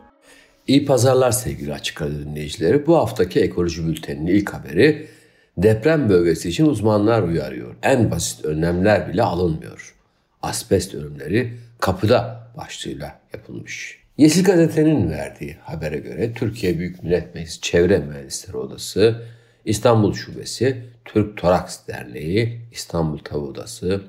İyi 0.66 0.84
pazarlar 0.84 1.30
sevgili 1.30 1.74
Açık 1.74 2.02
Radyo 2.02 2.18
dinleyicileri. 2.18 2.86
Bu 2.86 2.96
haftaki 2.96 3.40
ekoloji 3.40 3.86
bülteninin 3.86 4.26
ilk 4.26 4.54
haberi 4.54 5.08
deprem 5.56 6.08
bölgesi 6.08 6.48
için 6.48 6.66
uzmanlar 6.66 7.22
uyarıyor. 7.22 7.76
En 7.82 8.10
basit 8.10 8.44
önlemler 8.44 9.08
bile 9.08 9.22
alınmıyor. 9.22 9.94
Asbest 10.42 10.94
ölümleri 10.94 11.67
kapıda 11.80 12.50
başlığıyla 12.56 13.20
yapılmış. 13.32 13.98
Yeşil 14.18 14.44
Gazete'nin 14.44 15.10
verdiği 15.10 15.56
habere 15.62 15.98
göre 15.98 16.32
Türkiye 16.34 16.78
Büyük 16.78 17.02
Millet 17.02 17.34
Meclisi 17.34 17.60
Çevre 17.60 17.98
Mühendisleri 17.98 18.56
Odası, 18.56 19.22
İstanbul 19.64 20.14
Şubesi, 20.14 20.84
Türk 21.04 21.36
Toraks 21.36 21.86
Derneği, 21.88 22.60
İstanbul 22.72 23.18
Tav 23.18 23.40
Odası, 23.40 24.02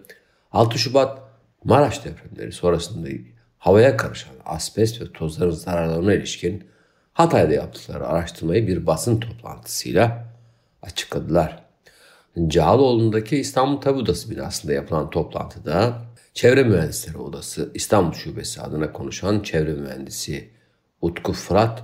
6 0.51 0.79
Şubat 0.79 1.19
Maraş 1.63 2.05
depremleri 2.05 2.51
sonrasında 2.51 3.07
havaya 3.57 3.97
karışan 3.97 4.35
asbest 4.45 5.01
ve 5.01 5.11
tozların 5.13 5.51
zararlarına 5.51 6.13
ilişkin 6.13 6.63
Hatay'da 7.13 7.53
yaptıkları 7.53 8.07
araştırmayı 8.07 8.67
bir 8.67 8.87
basın 8.87 9.19
toplantısıyla 9.19 10.25
açıkladılar. 10.81 11.63
Cağaloğlu'ndaki 12.47 13.37
İstanbul 13.37 13.81
Tav 13.81 13.95
Odası 13.95 14.31
binasında 14.31 14.73
yapılan 14.73 15.09
toplantıda 15.09 16.01
Çevre 16.33 16.63
Mühendisleri 16.63 17.17
Odası 17.17 17.71
İstanbul 17.73 18.13
Şubesi 18.13 18.61
adına 18.61 18.91
konuşan 18.91 19.39
çevre 19.39 19.73
mühendisi 19.73 20.49
Utku 21.01 21.33
Fırat, 21.33 21.83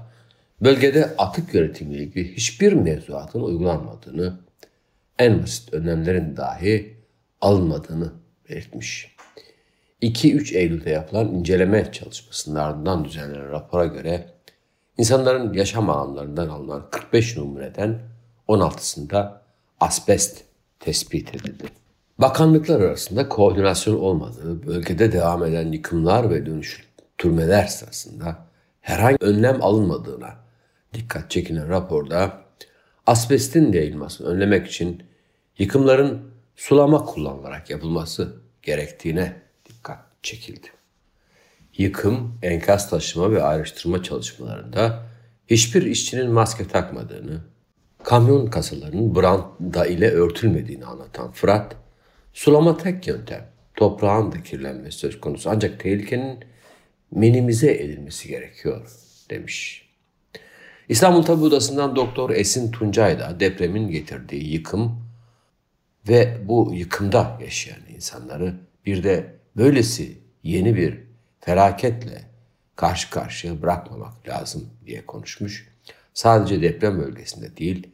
bölgede 0.62 1.16
atık 1.18 1.54
yönetimiyle 1.54 2.04
ilgili 2.04 2.36
hiçbir 2.36 2.74
mevzuatın 2.74 3.42
uygulanmadığını, 3.42 4.40
en 5.20 5.44
basit 5.44 5.74
önlemlerin 5.74 6.38
dahi 6.38 6.98
alınmadığını 7.42 8.14
belirtmiş. 8.50 9.16
2-3 10.02 10.58
Eylül'de 10.58 10.90
yapılan 10.90 11.34
inceleme 11.34 11.92
çalışmasının 11.92 12.56
ardından 12.56 13.06
düzenlenen 13.06 13.52
rapora 13.52 13.86
göre 13.86 14.30
insanların 14.98 15.54
yaşam 15.54 15.90
alanlarından 15.90 16.50
alınan 16.50 16.90
45 16.92 17.38
numuneden 17.38 18.00
16'sında 18.48 19.42
asbest 19.80 20.44
tespit 20.80 21.36
edildi. 21.36 21.85
Bakanlıklar 22.18 22.82
arasında 22.82 23.30
koordinasyon 23.30 23.96
olmadığı, 24.00 24.68
bölgede 24.68 25.12
devam 25.12 25.44
eden 25.44 25.72
yıkımlar 25.72 26.30
ve 26.30 26.46
dönüştürmeler 26.46 27.68
sırasında 27.68 28.38
herhangi 28.82 29.18
önlem 29.22 29.64
alınmadığına, 29.64 30.36
dikkat 30.94 31.32
çekilen 31.32 31.70
raporda 31.70 32.42
asbestin 33.06 33.74
yayılmasını 33.74 34.28
önlemek 34.28 34.68
için 34.68 35.04
yıkımların 35.58 36.22
sulama 36.56 37.06
kullanılarak 37.06 37.70
yapılması 37.70 38.36
gerektiğine 38.62 39.42
dikkat 39.66 40.00
çekildi. 40.24 40.68
Yıkım, 41.78 42.40
enkaz 42.44 42.90
taşıma 42.90 43.32
ve 43.32 43.44
ayrıştırma 43.44 44.04
çalışmalarında 44.04 45.04
hiçbir 45.48 45.82
işçinin 45.84 46.32
maske 46.32 46.68
takmadığını, 46.68 47.42
kamyon 48.04 48.48
kasalarının 48.48 49.16
branda 49.16 49.86
ile 49.86 50.12
örtülmediğini 50.12 50.86
anlatan 50.86 51.32
Fırat, 51.32 51.76
sulama 52.36 52.78
tek 52.78 53.08
yöntem, 53.08 53.48
toprağın 53.76 54.32
da 54.32 54.44
kirlenmesi 54.44 54.98
söz 54.98 55.20
konusu 55.20 55.50
ancak 55.50 55.80
tehlikenin 55.80 56.40
minimize 57.12 57.72
edilmesi 57.72 58.28
gerekiyor 58.28 58.92
demiş. 59.30 59.90
İstanbul 60.90 61.24
Tabip 61.24 61.44
Odası'ndan 61.44 61.96
Doktor 61.96 62.30
Esin 62.30 62.72
Tuncay 62.72 63.20
da 63.20 63.40
depremin 63.40 63.92
getirdiği 63.92 64.54
yıkım 64.54 65.04
ve 66.10 66.38
bu 66.44 66.72
yıkımda 66.74 67.40
yaşayan 67.42 67.82
insanları 67.96 68.56
bir 68.86 69.04
de 69.04 69.36
böylesi 69.58 70.18
yeni 70.44 70.76
bir 70.76 71.00
felaketle 71.40 72.22
karşı 72.76 73.10
karşıya 73.10 73.62
bırakmamak 73.62 74.28
lazım 74.28 74.70
diye 74.86 75.06
konuşmuş. 75.06 75.68
Sadece 76.14 76.62
deprem 76.62 77.00
bölgesinde 77.00 77.58
değil, 77.58 77.88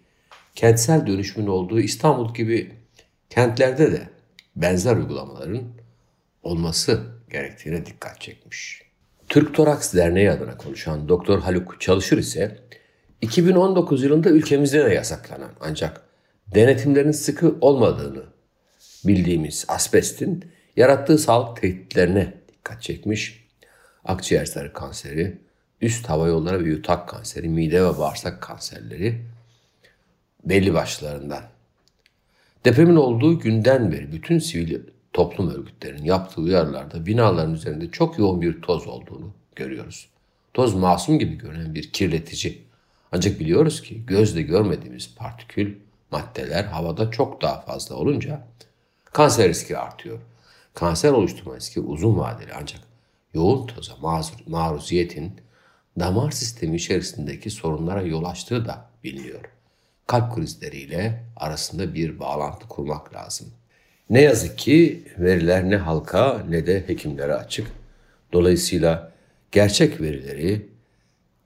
kentsel 0.56 1.08
dönüşümün 1.08 1.48
olduğu 1.48 1.80
İstanbul 1.80 2.34
gibi 2.34 2.72
kentlerde 3.30 3.92
de 3.92 4.21
benzer 4.56 4.96
uygulamaların 4.96 5.64
olması 6.44 7.02
gerektiğine 7.30 7.86
dikkat 7.86 8.22
çekmiş. 8.22 8.82
Türk 9.30 9.54
Toraks 9.54 9.94
Derneği 9.94 10.32
adına 10.32 10.58
konuşan 10.58 11.10
Doktor 11.10 11.40
Haluk 11.40 11.82
Çalışır 11.82 12.18
ise 12.18 12.58
2019 13.22 14.04
yılında 14.04 14.30
ülkemizde 14.30 14.86
de 14.86 14.94
yasaklanan 14.94 15.52
ancak 15.60 16.02
denetimlerin 16.56 17.12
sıkı 17.12 17.56
olmadığını 17.62 18.24
bildiğimiz 19.06 19.66
asbestin 19.68 20.46
yarattığı 20.76 21.18
sağlık 21.18 21.62
tehditlerine 21.62 22.34
dikkat 22.48 22.82
çekmiş. 22.82 23.48
Akciğer 24.06 24.46
sarı 24.46 24.74
kanseri, 24.74 25.38
üst 25.82 26.10
hava 26.10 26.28
yolları 26.28 26.66
ve 26.66 26.70
yutak 26.70 27.10
kanseri, 27.10 27.50
mide 27.50 27.84
ve 27.84 27.98
bağırsak 27.98 28.42
kanserleri 28.42 29.22
belli 30.44 30.74
başlarından. 30.74 31.44
Depremin 32.66 32.96
olduğu 32.96 33.40
günden 33.40 33.92
beri 33.92 34.12
bütün 34.12 34.40
sivil 34.40 34.80
toplum 35.14 35.50
örgütlerinin 35.50 36.04
yaptığı 36.04 36.42
uyarılarda 36.42 37.06
binaların 37.06 37.54
üzerinde 37.54 37.92
çok 37.92 38.20
yoğun 38.20 38.42
bir 38.42 38.62
toz 38.62 38.88
olduğunu 38.88 39.34
görüyoruz. 39.56 40.10
Toz 40.54 40.76
masum 40.76 41.20
gibi 41.20 41.38
görünen 41.38 41.76
bir 41.76 41.92
kirletici. 41.92 42.62
Ancak 43.12 43.40
biliyoruz 43.40 43.82
ki 43.82 44.06
gözle 44.06 44.42
görmediğimiz 44.42 45.16
partikül 45.16 45.76
maddeler 46.12 46.64
havada 46.64 47.12
çok 47.12 47.42
daha 47.42 47.62
fazla 47.62 47.96
olunca 47.96 48.48
kanser 49.06 49.50
riski 49.50 49.78
artıyor. 49.78 50.20
Kanser 50.74 51.12
oluşturma 51.12 51.56
riski 51.56 51.80
uzun 51.80 52.18
vadeli 52.18 52.52
ancak 52.62 52.82
yoğun 53.34 53.68
toza 53.68 53.94
maruziyetin 54.48 55.34
damar 56.00 56.32
sistemi 56.32 56.76
içerisindeki 56.76 57.50
sorunlara 57.50 58.02
yol 58.02 58.24
açtığı 58.24 58.66
da 58.66 58.90
biliniyor. 59.04 59.42
Kalp 60.12 60.36
krizleriyle 60.36 61.24
arasında 61.36 61.94
bir 61.94 62.20
bağlantı 62.20 62.68
kurmak 62.68 63.14
lazım. 63.14 63.48
Ne 64.10 64.22
yazık 64.22 64.58
ki 64.58 65.04
veriler 65.20 65.70
ne 65.70 65.78
halka 65.78 66.46
ne 66.50 66.68
de 66.68 66.84
hekimlere 66.88 67.34
açık. 67.34 67.68
Dolayısıyla 68.34 69.12
gerçek 69.52 70.02
verileri, 70.02 70.70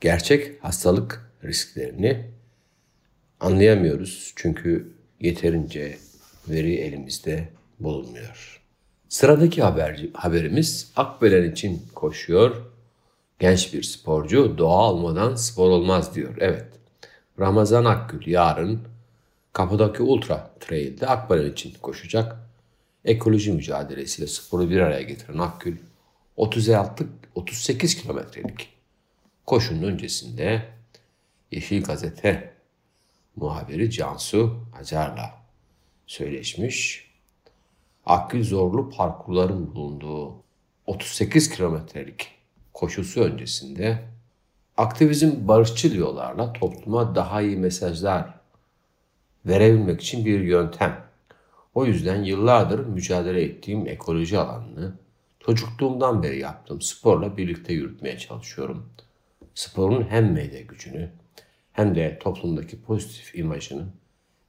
gerçek 0.01 0.63
hastalık 0.63 1.31
risklerini 1.43 2.25
anlayamıyoruz. 3.39 4.33
Çünkü 4.35 4.93
yeterince 5.19 5.97
veri 6.47 6.75
elimizde 6.75 7.49
bulunmuyor. 7.79 8.61
Sıradaki 9.09 9.63
haber, 9.63 10.05
haberimiz 10.13 10.91
Akbelen 10.95 11.51
için 11.51 11.81
koşuyor. 11.95 12.55
Genç 13.39 13.73
bir 13.73 13.83
sporcu 13.83 14.57
doğa 14.57 14.91
olmadan 14.91 15.35
spor 15.35 15.69
olmaz 15.69 16.15
diyor. 16.15 16.35
Evet. 16.39 16.84
Ramazan 17.39 17.85
Akgül 17.85 18.27
yarın 18.27 18.81
Kapıdaki 19.53 20.03
Ultra 20.03 20.51
Trail'de 20.59 21.07
Akbelen 21.07 21.51
için 21.51 21.73
koşacak. 21.81 22.35
Ekoloji 23.05 23.51
mücadelesiyle 23.51 24.27
sporu 24.27 24.69
bir 24.69 24.79
araya 24.79 25.01
getiren 25.01 25.37
Akgül 25.37 25.77
36 26.37 27.07
38 27.35 27.95
kilometrelik 27.95 28.73
koşunun 29.45 29.83
öncesinde 29.83 30.65
Yeşil 31.51 31.83
Gazete 31.83 32.53
muhabiri 33.35 33.91
Cansu 33.91 34.59
Acar'la 34.81 35.37
söyleşmiş. 36.07 37.11
Akgül 38.05 38.43
zorlu 38.43 38.89
parkurların 38.89 39.75
bulunduğu 39.75 40.35
38 40.85 41.49
kilometrelik 41.49 42.31
koşusu 42.73 43.21
öncesinde 43.21 44.14
aktivizm 44.77 45.47
barışçıl 45.47 45.95
yollarla 45.95 46.53
topluma 46.53 47.15
daha 47.15 47.41
iyi 47.41 47.57
mesajlar 47.57 48.33
verebilmek 49.45 50.01
için 50.01 50.25
bir 50.25 50.39
yöntem. 50.39 51.05
O 51.73 51.85
yüzden 51.85 52.23
yıllardır 52.23 52.79
mücadele 52.79 53.43
ettiğim 53.43 53.87
ekoloji 53.87 54.37
alanını 54.37 54.93
çocukluğumdan 55.39 56.23
beri 56.23 56.39
yaptığım 56.39 56.81
sporla 56.81 57.37
birlikte 57.37 57.73
yürütmeye 57.73 58.17
çalışıyorum. 58.17 58.89
Sporun 59.53 60.05
hem 60.09 60.33
medya 60.33 60.61
gücünü 60.61 61.09
hem 61.71 61.95
de 61.95 62.19
toplumdaki 62.19 62.81
pozitif 62.81 63.35
imajını 63.35 63.85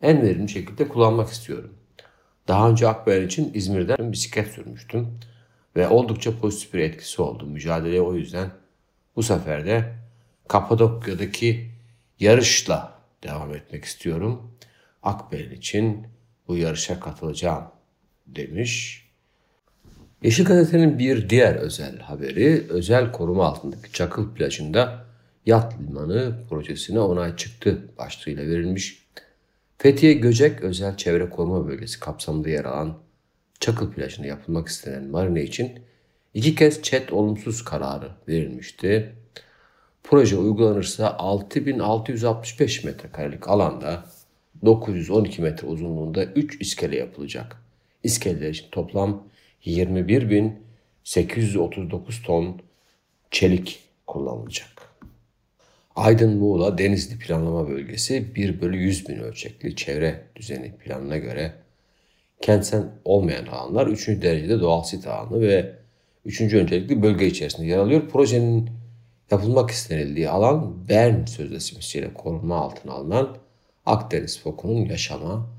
en 0.03 0.23
verimli 0.23 0.49
şekilde 0.49 0.89
kullanmak 0.89 1.29
istiyorum. 1.29 1.75
Daha 2.49 2.71
önce 2.71 2.89
Akbelen 2.89 3.27
için 3.27 3.51
İzmir'den 3.55 4.13
bisiklet 4.13 4.49
sürmüştüm 4.49 5.19
ve 5.77 5.89
oldukça 5.89 6.39
pozitif 6.39 6.75
bir 6.75 6.79
etkisi 6.79 7.23
oldu. 7.23 7.47
Mücadeleye 7.47 8.01
o 8.01 8.15
yüzden 8.15 8.51
bu 9.17 9.23
sefer 9.23 9.67
de 9.67 10.06
Kapadokya'daki 10.49 11.71
yarışla 12.21 12.99
devam 13.23 13.55
etmek 13.55 13.85
istiyorum. 13.85 14.51
Akbelen 15.03 15.51
için 15.51 16.07
bu 16.49 16.57
yarışa 16.57 17.01
katılacağım 17.01 17.65
demiş. 18.27 19.07
Yeşil 20.23 20.45
Gazete'nin 20.45 20.99
bir 20.99 21.31
diğer 21.31 21.55
özel 21.55 21.99
haberi 21.99 22.67
özel 22.69 23.13
koruma 23.13 23.47
altındaki 23.47 23.93
Çakıl 23.93 24.35
plajında 24.35 25.07
yat 25.47 25.81
limanı 25.81 26.39
projesine 26.51 27.01
onay 27.01 27.37
çıktı 27.37 27.89
başlığıyla 27.99 28.47
verilmiş. 28.47 29.07
Fethiye 29.79 30.13
Göcek 30.13 30.61
Özel 30.61 30.97
Çevre 30.97 31.31
Koruma 31.31 31.69
Bölgesi 31.69 32.01
kapsamında 32.01 32.49
yer 32.49 32.65
alan 32.65 32.99
Çakıl 33.61 33.93
plajında 33.93 34.27
yapılmak 34.27 34.69
istenen 34.69 35.05
marine 35.05 35.43
için 35.43 35.81
iki 36.35 36.55
kez 36.55 36.83
çet 36.83 37.13
olumsuz 37.13 37.65
kararı 37.65 38.11
verilmişti. 38.29 39.15
Proje 40.07 40.37
uygulanırsa 40.37 41.17
6665 41.19 42.85
metrekarelik 42.85 43.49
alanda 43.49 44.05
912 44.65 45.43
metre 45.43 45.67
uzunluğunda 45.67 46.25
3 46.25 46.61
iskele 46.61 46.97
yapılacak. 46.97 47.63
İskeleler 48.03 48.51
için 48.51 48.67
toplam 48.73 49.23
21.839 49.65 52.25
ton 52.25 52.61
çelik 53.31 53.81
kullanılacak. 54.07 54.69
Aydın 55.97 56.37
Muğla 56.37 56.79
Denizli 56.79 57.19
Planlama 57.19 57.69
Bölgesi 57.69 58.35
1 58.35 58.61
bölü 58.61 58.77
100 58.77 59.09
bin 59.09 59.19
ölçekli 59.19 59.77
çevre 59.77 60.23
düzeni 60.37 60.73
planına 60.73 61.17
göre 61.17 61.53
kentsel 62.41 62.83
olmayan 63.05 63.47
alanlar 63.47 63.87
3. 63.87 64.09
derecede 64.09 64.61
doğal 64.61 64.83
sit 64.83 65.07
alanı 65.07 65.41
ve 65.41 65.73
3. 66.25 66.41
öncelikli 66.41 67.03
bölge 67.03 67.27
içerisinde 67.27 67.67
yer 67.67 67.79
alıyor. 67.79 68.09
Projenin 68.09 68.71
yapılmak 69.31 69.71
istenildiği 69.71 70.29
alan 70.29 70.89
Bern 70.89 71.25
Sözleşmesi'yle 71.25 72.15
korunma 72.15 72.57
altına 72.57 72.93
alınan 72.93 73.39
Akdeniz 73.87 74.41
fokunun 74.41 74.85
yaşama 74.85 75.51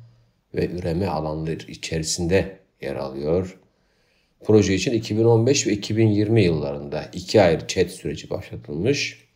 ve 0.56 0.69
üreme 0.69 1.08
alanları 1.08 1.71
içerisinde 1.71 2.60
yer 2.82 2.95
alıyor. 2.95 3.60
Proje 4.43 4.73
için 4.73 4.93
2015 4.93 5.67
ve 5.67 5.71
2020 5.71 6.43
yıllarında 6.43 7.10
iki 7.13 7.41
ayrı 7.41 7.67
chat 7.67 7.91
süreci 7.91 8.30
başlatılmış. 8.30 9.27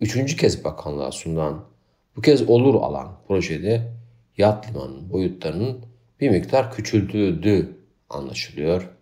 Üçüncü 0.00 0.36
kez 0.36 0.64
bakanlığa 0.64 1.12
sunulan 1.12 1.64
bu 2.16 2.20
kez 2.20 2.48
olur 2.48 2.74
alan 2.74 3.18
projede 3.28 3.92
yat 4.36 4.68
limanının 4.68 5.10
boyutlarının 5.12 5.84
bir 6.20 6.30
miktar 6.30 6.72
küçültüldüğü 6.72 7.76
anlaşılıyor. 8.10 8.95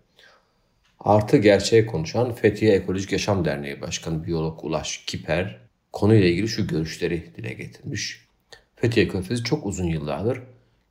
Artı 1.05 1.37
gerçeği 1.37 1.87
konuşan 1.87 2.33
Fethiye 2.33 2.73
Ekolojik 2.73 3.13
Yaşam 3.13 3.45
Derneği 3.45 3.81
Başkanı 3.81 4.27
Biyolog 4.27 4.65
Ulaş 4.65 5.05
Kiper 5.07 5.61
konuyla 5.93 6.29
ilgili 6.29 6.49
şu 6.49 6.67
görüşleri 6.67 7.35
dile 7.37 7.53
getirmiş. 7.53 8.29
Fethiye 8.77 9.09
Körfezi 9.09 9.45
çok 9.45 9.67
uzun 9.67 9.85
yıllardır 9.85 10.41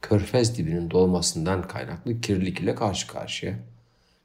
körfez 0.02 0.58
dibinin 0.58 0.92
dolmasından 0.92 1.62
kaynaklı 1.62 2.22
kirlilik 2.22 2.60
ile 2.60 2.76
karşı 2.76 3.08
karşıya 3.08 3.54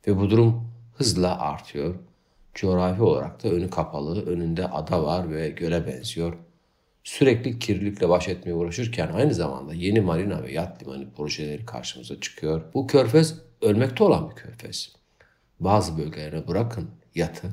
ve 0.06 0.16
bu 0.16 0.30
durum 0.30 0.68
hızla 0.96 1.40
artıyor. 1.40 1.94
Coğrafi 2.54 3.02
olarak 3.02 3.44
da 3.44 3.48
önü 3.48 3.70
kapalı, 3.70 4.26
önünde 4.26 4.68
ada 4.68 5.04
var 5.04 5.30
ve 5.30 5.48
göle 5.48 5.86
benziyor. 5.86 6.36
sürekli 7.04 7.58
kirlilikle 7.58 8.08
baş 8.08 8.28
etmeye 8.28 8.54
uğraşırken 8.54 9.08
aynı 9.14 9.34
zamanda 9.34 9.74
yeni 9.74 10.00
marina 10.00 10.42
ve 10.42 10.52
yat 10.52 10.82
limanı 10.82 11.10
projeleri 11.16 11.66
karşımıza 11.66 12.20
çıkıyor. 12.20 12.62
Bu 12.74 12.86
körfez 12.86 13.34
ölmekte 13.62 14.04
olan 14.04 14.30
bir 14.30 14.34
körfez. 14.34 14.97
Bazı 15.60 15.98
bölgelere 15.98 16.48
bırakın 16.48 16.90
yatı, 17.14 17.50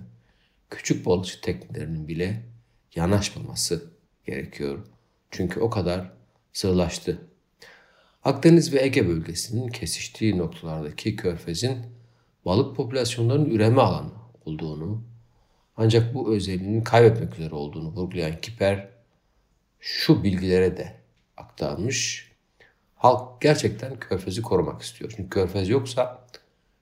küçük 0.70 1.06
balıkçı 1.06 1.42
teknelerinin 1.42 2.08
bile 2.08 2.44
yanaşmaması 2.96 3.90
gerekiyor. 4.26 4.80
Çünkü 5.32 5.60
o 5.60 5.70
kadar 5.70 6.12
sığlaştı. 6.54 7.22
Akdeniz 8.24 8.74
ve 8.74 8.84
Ege 8.84 9.08
bölgesinin 9.08 9.68
kesiştiği 9.68 10.38
noktalardaki 10.38 11.16
körfezin 11.16 11.78
balık 12.46 12.76
popülasyonlarının 12.76 13.50
üreme 13.50 13.82
alanı 13.82 14.12
olduğunu 14.46 15.04
ancak 15.78 16.14
bu 16.14 16.36
özelliğini 16.36 16.84
kaybetmek 16.84 17.34
üzere 17.34 17.56
olduğunu 17.56 17.88
vurgulayan 17.88 18.42
Kiper 18.42 18.90
şu 19.80 20.24
bilgilere 20.24 20.78
de 20.78 20.96
aktarmış. 21.38 22.32
Halk 22.96 23.42
gerçekten 23.42 24.00
körfezi 24.00 24.42
korumak 24.42 24.82
istiyor. 24.82 25.14
Çünkü 25.16 25.30
körfez 25.30 25.70
yoksa 25.70 26.28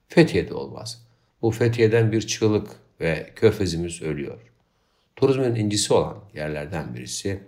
Fethiye'de 0.08 0.54
olmaz. 0.54 1.06
Bu 1.42 1.50
Fethiye'den 1.50 2.12
bir 2.12 2.22
çığlık 2.22 2.68
ve 3.00 3.30
körfezimiz 3.36 4.02
ölüyor. 4.02 4.40
Turizmin 5.16 5.54
incisi 5.54 5.94
olan 5.94 6.24
yerlerden 6.34 6.94
birisi. 6.94 7.42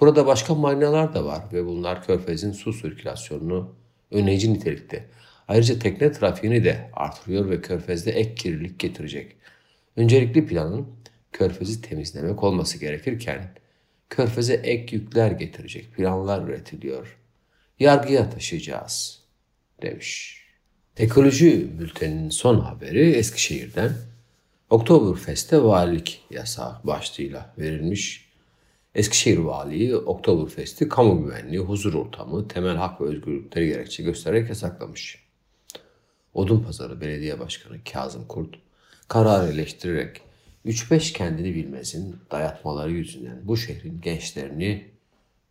Burada 0.00 0.26
başka 0.26 0.54
marinalar 0.54 1.14
da 1.14 1.24
var 1.24 1.42
ve 1.52 1.66
bunlar 1.66 2.06
körfezin 2.06 2.52
su 2.52 2.72
sirkülasyonunu 2.72 3.74
önleyici 4.10 4.54
nitelikte. 4.54 5.04
Ayrıca 5.48 5.78
tekne 5.78 6.12
trafiğini 6.12 6.64
de 6.64 6.90
artırıyor 6.92 7.50
ve 7.50 7.60
körfezde 7.60 8.12
ek 8.12 8.34
kirlilik 8.34 8.78
getirecek. 8.78 9.36
Öncelikli 9.96 10.46
planın 10.46 10.88
körfezi 11.32 11.80
temizlemek 11.80 12.42
olması 12.44 12.78
gerekirken 12.78 13.54
körfeze 14.10 14.54
ek 14.54 14.96
yükler 14.96 15.30
getirecek 15.30 15.92
planlar 15.92 16.48
üretiliyor. 16.48 17.18
Yargıya 17.78 18.30
taşıyacağız 18.30 19.22
demiş. 19.82 20.43
Ekoloji 20.96 21.78
bülteninin 21.78 22.30
son 22.30 22.60
haberi 22.60 23.10
Eskişehir'den. 23.10 23.92
Oktoberfest'te 24.70 25.62
valilik 25.62 26.24
yasağı 26.30 26.76
başlığıyla 26.84 27.54
verilmiş. 27.58 28.28
Eskişehir 28.94 29.38
Valiliği 29.38 29.96
Oktoberfest'i 29.96 30.88
kamu 30.88 31.24
güvenliği, 31.24 31.58
huzur 31.58 31.94
ortamı, 31.94 32.48
temel 32.48 32.76
hak 32.76 33.00
ve 33.00 33.04
özgürlükleri 33.04 33.66
gerekçe 33.66 34.02
göstererek 34.02 34.48
yasaklamış. 34.48 35.24
Odunpazarı 36.34 37.00
Belediye 37.00 37.40
Başkanı 37.40 37.76
Kazım 37.92 38.26
Kurt 38.28 38.54
karar 39.08 39.48
eleştirerek 39.48 40.20
3-5 40.66 41.12
kendini 41.12 41.54
bilmezin 41.54 42.16
dayatmaları 42.30 42.90
yüzünden 42.90 43.40
bu 43.42 43.56
şehrin 43.56 44.00
gençlerini 44.00 44.90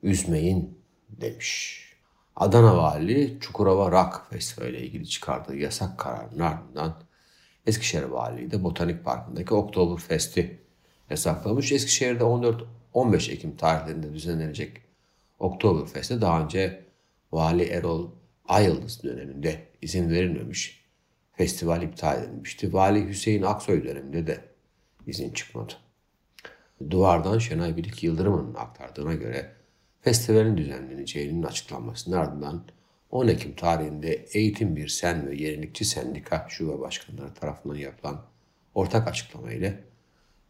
üzmeyin 0.03 0.77
demiş. 1.09 1.83
Adana 2.35 2.77
Vali 2.77 3.37
Çukurova 3.39 3.91
Rock 3.91 4.21
Festivali 4.29 4.71
ile 4.71 4.81
ilgili 4.81 5.07
çıkardığı 5.07 5.55
yasak 5.55 5.97
kararının 5.97 6.39
ardından 6.39 6.95
Eskişehir 7.65 8.03
Valiliği 8.03 8.51
de 8.51 8.63
Botanik 8.63 9.05
Parkı'ndaki 9.05 9.53
Oktoberfest'i 9.53 10.61
yasaklamış. 11.09 11.71
Eskişehir'de 11.71 12.23
14-15 12.93 13.31
Ekim 13.31 13.57
tarihlerinde 13.57 14.13
düzenlenecek 14.13 14.81
Oktoberfest'e 15.39 16.21
daha 16.21 16.43
önce 16.43 16.85
Vali 17.31 17.63
Erol 17.63 18.11
Ayıldız 18.47 19.03
döneminde 19.03 19.67
izin 19.81 20.09
verilmemiş. 20.09 20.83
Festival 21.31 21.81
iptal 21.81 22.23
edilmişti. 22.23 22.73
Vali 22.73 23.07
Hüseyin 23.07 23.41
Aksoy 23.41 23.83
döneminde 23.83 24.27
de 24.27 24.41
izin 25.07 25.33
çıkmadı. 25.33 25.73
Duvardan 26.89 27.37
Şenay 27.37 27.77
Bilik 27.77 28.03
Yıldırım'ın 28.03 28.53
aktardığına 28.53 29.13
göre 29.13 29.51
festivalin 30.03 30.57
düzenleneceğinin 30.57 31.43
açıklanmasının 31.43 32.17
ardından 32.17 32.63
10 33.11 33.27
Ekim 33.27 33.55
tarihinde 33.55 34.25
Eğitim 34.33 34.75
Bir 34.75 34.87
Sen 34.87 35.27
ve 35.27 35.35
Yenilikçi 35.35 35.85
Sendika 35.85 36.45
Şube 36.49 36.79
Başkanları 36.79 37.33
tarafından 37.33 37.75
yapılan 37.75 38.25
ortak 38.75 39.07
açıklama 39.07 39.51
ile 39.51 39.83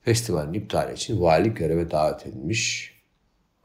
festivalin 0.02 0.54
iptali 0.54 0.94
için 0.94 1.22
vali 1.22 1.54
göreve 1.54 1.92
davet 1.92 2.28
edilmiş. 2.28 2.94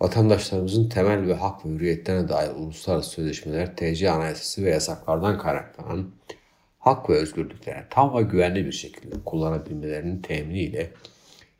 Vatandaşlarımızın 0.01 0.88
temel 0.88 1.27
ve 1.27 1.35
hak 1.35 1.66
ve 1.66 1.70
hürriyetlerine 1.70 2.29
dair 2.29 2.51
uluslararası 2.51 3.11
sözleşmeler, 3.11 3.77
TC 3.77 4.11
Anayasası 4.11 4.64
ve 4.64 4.70
yasaklardan 4.70 5.38
kaynaklanan 5.38 6.11
hak 6.79 7.11
ve 7.11 7.14
özgürlüklere 7.14 7.87
tam 7.90 8.16
ve 8.16 8.22
güvenli 8.22 8.66
bir 8.66 8.72
şekilde 8.72 9.14
kullanabilmelerinin 9.24 10.22
teminiyle 10.22 10.90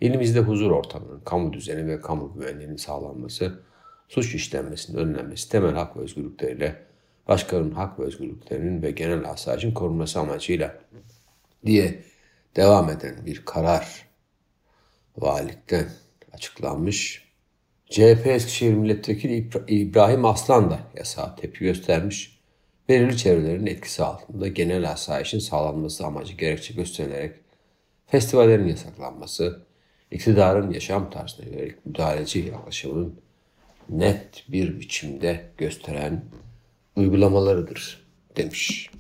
elimizde 0.01 0.41
huzur 0.41 0.71
ortamının, 0.71 1.21
kamu 1.21 1.53
düzeni 1.53 1.87
ve 1.87 2.01
kamu 2.01 2.35
güvenliğinin 2.35 2.77
sağlanması, 2.77 3.68
suç 4.09 4.35
işlenmesinin 4.35 4.99
önlenmesi, 4.99 5.49
temel 5.49 5.75
hak 5.75 5.97
ve 5.97 6.01
özgürlükleriyle 6.01 6.83
başkalarının 7.29 7.75
hak 7.75 7.99
ve 7.99 8.05
özgürlüklerinin 8.05 8.83
ve 8.83 8.91
genel 8.91 9.31
asayişin 9.31 9.73
korunması 9.73 10.21
amacıyla 10.21 10.79
diye 11.67 12.03
devam 12.57 12.91
eden 12.91 13.27
bir 13.27 13.45
karar 13.45 14.07
valilikten 15.17 15.89
açıklanmış. 16.33 17.29
CHP 17.91 18.27
Eskişehir 18.27 18.75
Milletvekili 18.75 19.51
İbrahim 19.69 20.25
Aslan 20.25 20.71
da 20.71 20.79
yasağa 20.97 21.37
tepki 21.37 21.65
göstermiş 21.65 22.39
belirli 22.89 23.17
çevrelerin 23.17 23.67
etkisi 23.67 24.05
altında 24.05 24.49
genel 24.49 24.91
asayişin 24.91 25.39
sağlanması 25.39 26.07
amacı 26.07 26.35
gerekçe 26.35 26.75
gösterilerek 26.75 27.37
festivallerin 28.07 28.69
yasaklanması, 28.69 29.67
iktidarın 30.11 30.71
yaşam 30.71 31.11
tarzına 31.11 31.47
yönelik 31.47 31.87
müdahaleci 31.87 32.39
yaklaşımının 32.39 33.21
net 33.89 34.45
bir 34.49 34.81
biçimde 34.81 35.51
gösteren 35.59 36.25
uygulamalarıdır 36.97 38.07
demiş. 38.37 38.91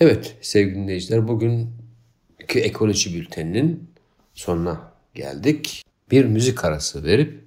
Evet 0.00 0.36
sevgili 0.40 0.74
dinleyiciler 0.74 1.28
bugünkü 1.28 2.58
ekoloji 2.60 3.14
bülteninin 3.14 3.90
sonuna 4.34 4.92
geldik. 5.14 5.82
Bir 6.10 6.24
müzik 6.24 6.64
arası 6.64 7.04
verip 7.04 7.44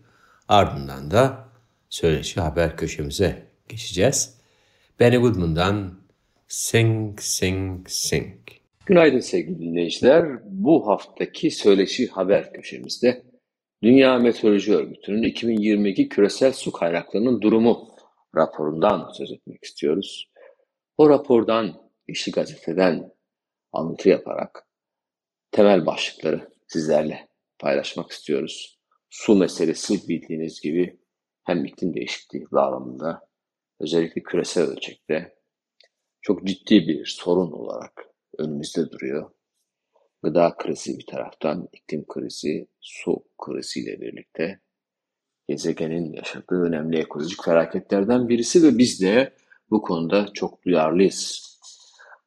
ardından 0.47 1.11
da 1.11 1.49
söyleşi 1.89 2.41
haber 2.41 2.77
köşemize 2.77 3.43
geçeceğiz. 3.69 4.37
Benny 4.99 5.17
Goodman'dan 5.17 5.99
Sing 6.47 7.21
Sing 7.21 7.89
Sing. 7.89 8.33
Günaydın 8.85 9.19
sevgili 9.19 9.59
dinleyiciler. 9.59 10.25
Bu 10.45 10.87
haftaki 10.87 11.51
söyleşi 11.51 12.07
haber 12.07 12.53
köşemizde 12.53 13.23
Dünya 13.83 14.19
Meteoroloji 14.19 14.75
Örgütü'nün 14.75 15.23
2022 15.23 16.09
küresel 16.09 16.53
su 16.53 16.71
kaynaklarının 16.71 17.41
durumu 17.41 17.95
raporundan 18.35 19.11
söz 19.13 19.31
etmek 19.31 19.63
istiyoruz. 19.63 20.31
O 20.97 21.09
rapordan 21.09 21.91
İşi 22.07 22.31
Gazete'den 22.31 23.11
alıntı 23.71 24.09
yaparak 24.09 24.67
temel 25.51 25.85
başlıkları 25.85 26.49
sizlerle 26.67 27.27
paylaşmak 27.59 28.11
istiyoruz. 28.11 28.79
Su 29.09 29.35
meselesi 29.35 30.09
bildiğiniz 30.09 30.61
gibi 30.61 30.99
hem 31.43 31.65
iklim 31.65 31.93
değişikliği 31.93 32.45
bağlamında 32.51 33.29
özellikle 33.79 34.23
küresel 34.23 34.63
ölçekte 34.63 35.35
çok 36.21 36.47
ciddi 36.47 36.87
bir 36.87 37.05
sorun 37.05 37.51
olarak 37.51 38.05
önümüzde 38.37 38.89
duruyor. 38.91 39.31
Gıda 40.23 40.55
krizi 40.57 40.99
bir 40.99 41.05
taraftan, 41.05 41.67
iklim 41.73 42.05
krizi, 42.07 42.67
su 42.81 43.23
kriziyle 43.45 44.01
birlikte 44.01 44.59
gezegenin 45.47 46.13
yaşadığı 46.13 46.61
önemli 46.61 46.97
ekolojik 46.97 47.43
felaketlerden 47.43 48.29
birisi 48.29 48.63
ve 48.63 48.77
biz 48.77 49.01
de 49.01 49.33
bu 49.69 49.81
konuda 49.81 50.25
çok 50.33 50.65
duyarlıyız. 50.65 51.47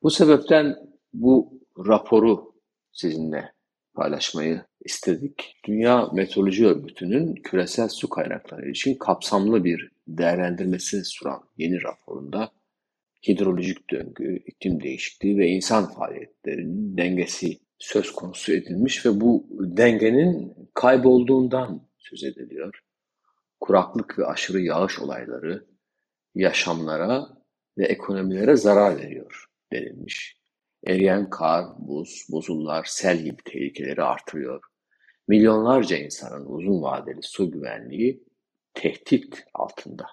Bu 0.02 0.10
sebepten 0.10 0.76
bu 1.12 1.60
raporu 1.86 2.54
sizinle 2.92 3.52
paylaşmayı 3.94 4.64
istedik. 4.84 5.56
Dünya 5.64 6.08
Meteoroloji 6.12 6.66
Örgütü'nün 6.66 7.34
küresel 7.34 7.88
su 7.88 8.08
kaynakları 8.08 8.70
için 8.70 8.94
kapsamlı 8.94 9.64
bir 9.64 9.90
değerlendirmesini 10.08 11.04
sunan 11.04 11.40
yeni 11.58 11.82
raporunda 11.82 12.52
hidrolojik 13.28 13.90
döngü, 13.90 14.42
iklim 14.46 14.82
değişikliği 14.82 15.38
ve 15.38 15.48
insan 15.48 15.94
faaliyetlerinin 15.94 16.96
dengesi 16.96 17.58
söz 17.80 18.12
konusu 18.12 18.52
edilmiş 18.52 19.06
ve 19.06 19.20
bu 19.20 19.46
dengenin 19.50 20.54
kaybolduğundan 20.74 21.88
söz 21.98 22.24
ediliyor. 22.24 22.80
Kuraklık 23.60 24.18
ve 24.18 24.26
aşırı 24.26 24.60
yağış 24.60 24.98
olayları 24.98 25.66
yaşamlara 26.34 27.28
ve 27.78 27.84
ekonomilere 27.84 28.56
zarar 28.56 28.98
veriyor 28.98 29.46
denilmiş. 29.72 30.40
Eriyen 30.86 31.30
kar, 31.30 31.64
buz, 31.78 32.26
buzullar, 32.30 32.84
sel 32.84 33.18
gibi 33.18 33.42
tehlikeleri 33.44 34.02
artırıyor. 34.02 34.62
Milyonlarca 35.28 35.96
insanın 35.96 36.46
uzun 36.46 36.82
vadeli 36.82 37.22
su 37.22 37.50
güvenliği 37.50 38.24
tehdit 38.74 39.44
altında. 39.54 40.06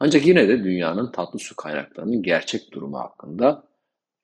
Ancak 0.00 0.26
yine 0.26 0.48
de 0.48 0.64
dünyanın 0.64 1.12
tatlı 1.12 1.38
su 1.38 1.56
kaynaklarının 1.56 2.22
gerçek 2.22 2.72
durumu 2.72 2.98
hakkında 2.98 3.68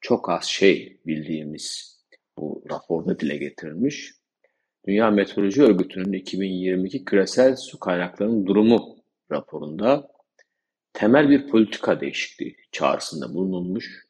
çok 0.01 0.29
az 0.31 0.45
şey 0.45 1.01
bildiğimiz 1.07 1.94
bu 2.39 2.65
raporda 2.71 3.21
dile 3.21 3.37
getirilmiş. 3.37 4.13
Dünya 4.87 5.11
Meteoroloji 5.11 5.63
Örgütü'nün 5.63 6.13
2022 6.13 7.05
küresel 7.05 7.57
su 7.57 7.79
kaynaklarının 7.79 8.47
durumu 8.47 8.97
raporunda 9.31 10.09
temel 10.93 11.31
bir 11.31 11.49
politika 11.49 12.01
değişikliği 12.01 12.57
çağrısında 12.73 13.35
bulunulmuş. 13.35 14.05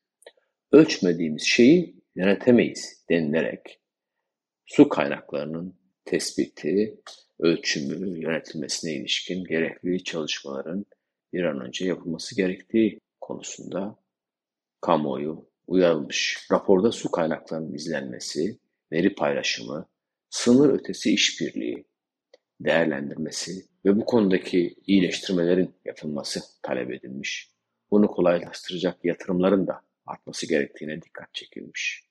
Ölçmediğimiz 0.72 1.42
şeyi 1.42 2.02
yönetemeyiz 2.16 3.04
denilerek 3.10 3.80
su 4.66 4.88
kaynaklarının 4.88 5.78
tespiti, 6.04 7.00
ölçümü, 7.38 8.20
yönetilmesine 8.20 8.94
ilişkin 8.94 9.44
gerekli 9.44 10.04
çalışmaların 10.04 10.86
bir 11.32 11.44
an 11.44 11.60
önce 11.60 11.86
yapılması 11.86 12.36
gerektiği 12.36 13.00
konusunda 13.20 13.96
kamuoyu 14.80 15.50
uyarılmış. 15.66 16.46
Raporda 16.52 16.92
su 16.92 17.10
kaynaklarının 17.10 17.74
izlenmesi, 17.74 18.58
veri 18.92 19.14
paylaşımı, 19.14 19.88
sınır 20.30 20.74
ötesi 20.74 21.14
işbirliği 21.14 21.86
değerlendirmesi 22.60 23.66
ve 23.84 23.96
bu 23.96 24.04
konudaki 24.04 24.74
iyileştirmelerin 24.86 25.74
yapılması 25.84 26.40
talep 26.62 26.90
edilmiş. 26.90 27.50
Bunu 27.90 28.08
kolaylaştıracak 28.08 29.04
yatırımların 29.04 29.66
da 29.66 29.80
artması 30.06 30.48
gerektiğine 30.48 31.02
dikkat 31.02 31.34
çekilmiş. 31.34 32.04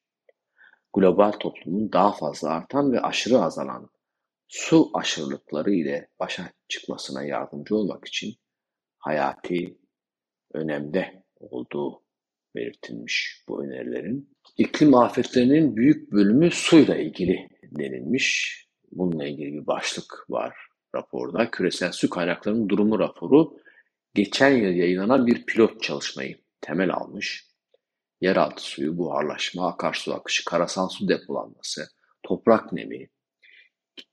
Global 0.94 1.32
toplumun 1.32 1.92
daha 1.92 2.12
fazla 2.12 2.50
artan 2.50 2.92
ve 2.92 3.02
aşırı 3.02 3.38
azalan 3.38 3.90
su 4.48 4.92
aşırılıkları 4.94 5.72
ile 5.74 6.10
başa 6.20 6.52
çıkmasına 6.68 7.24
yardımcı 7.24 7.76
olmak 7.76 8.08
için 8.08 8.36
hayati 8.98 9.78
önemde 10.54 11.24
olduğu 11.40 12.03
belirtilmiş 12.56 13.44
bu 13.48 13.64
önerilerin. 13.64 14.30
İklim 14.58 14.96
afetlerinin 14.96 15.76
büyük 15.76 16.12
bölümü 16.12 16.52
suyla 16.52 16.96
ilgili 16.96 17.50
denilmiş. 17.64 18.60
Bununla 18.92 19.28
ilgili 19.28 19.54
bir 19.54 19.68
başlık 19.68 20.26
var 20.30 20.56
raporda. 20.96 21.52
Küresel 21.52 21.92
su 21.92 22.10
kaynaklarının 22.10 22.70
durumu 22.70 23.00
raporu 23.00 23.58
geçen 24.14 24.50
yıl 24.50 24.74
yayınlanan 24.74 25.28
bir 25.28 25.46
pilot 25.46 25.84
çalışmayı 25.84 26.38
temel 26.62 26.94
almış. 26.94 27.46
Yeraltı 28.22 28.64
suyu, 28.64 28.98
buharlaşma, 28.98 29.68
akarsu 29.68 30.14
akışı, 30.14 30.46
karasal 30.46 30.90
su 30.90 31.08
depolanması, 31.08 31.88
toprak 32.24 32.74
nemi, 32.74 33.10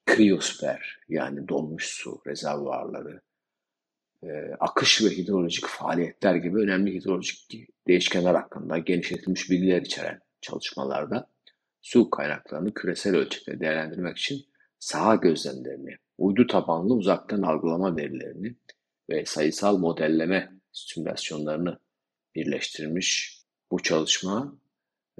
kriyosfer 0.07 0.99
yani 1.09 1.49
donmuş 1.49 1.87
su 1.87 2.21
rezervuarları, 2.27 3.21
e, 4.23 4.29
akış 4.61 5.03
ve 5.05 5.09
hidrolojik 5.09 5.67
faaliyetler 5.67 6.35
gibi 6.35 6.59
önemli 6.59 6.95
hidrolojik 6.95 7.69
değişkenler 7.89 8.35
hakkında 8.35 8.79
genişletilmiş 8.79 9.51
bilgiler 9.51 9.83
içeren 9.83 10.21
çalışmalarda 10.41 11.31
su 11.83 12.11
kaynaklarını 12.11 12.75
küresel 12.75 13.17
ölçekte 13.17 13.61
değerlendirmek 13.61 14.19
için 14.19 14.45
saha 14.79 15.15
gözlemlerini, 15.15 15.97
uydu 16.19 16.47
tabanlı 16.47 16.95
uzaktan 16.95 17.43
algılama 17.43 17.97
verilerini 17.97 18.55
ve 19.11 19.25
sayısal 19.25 19.79
modelleme 19.79 20.53
simülasyonlarını 20.73 21.79
birleştirmiş 22.35 23.41
bu 23.71 23.83
çalışma 23.83 24.59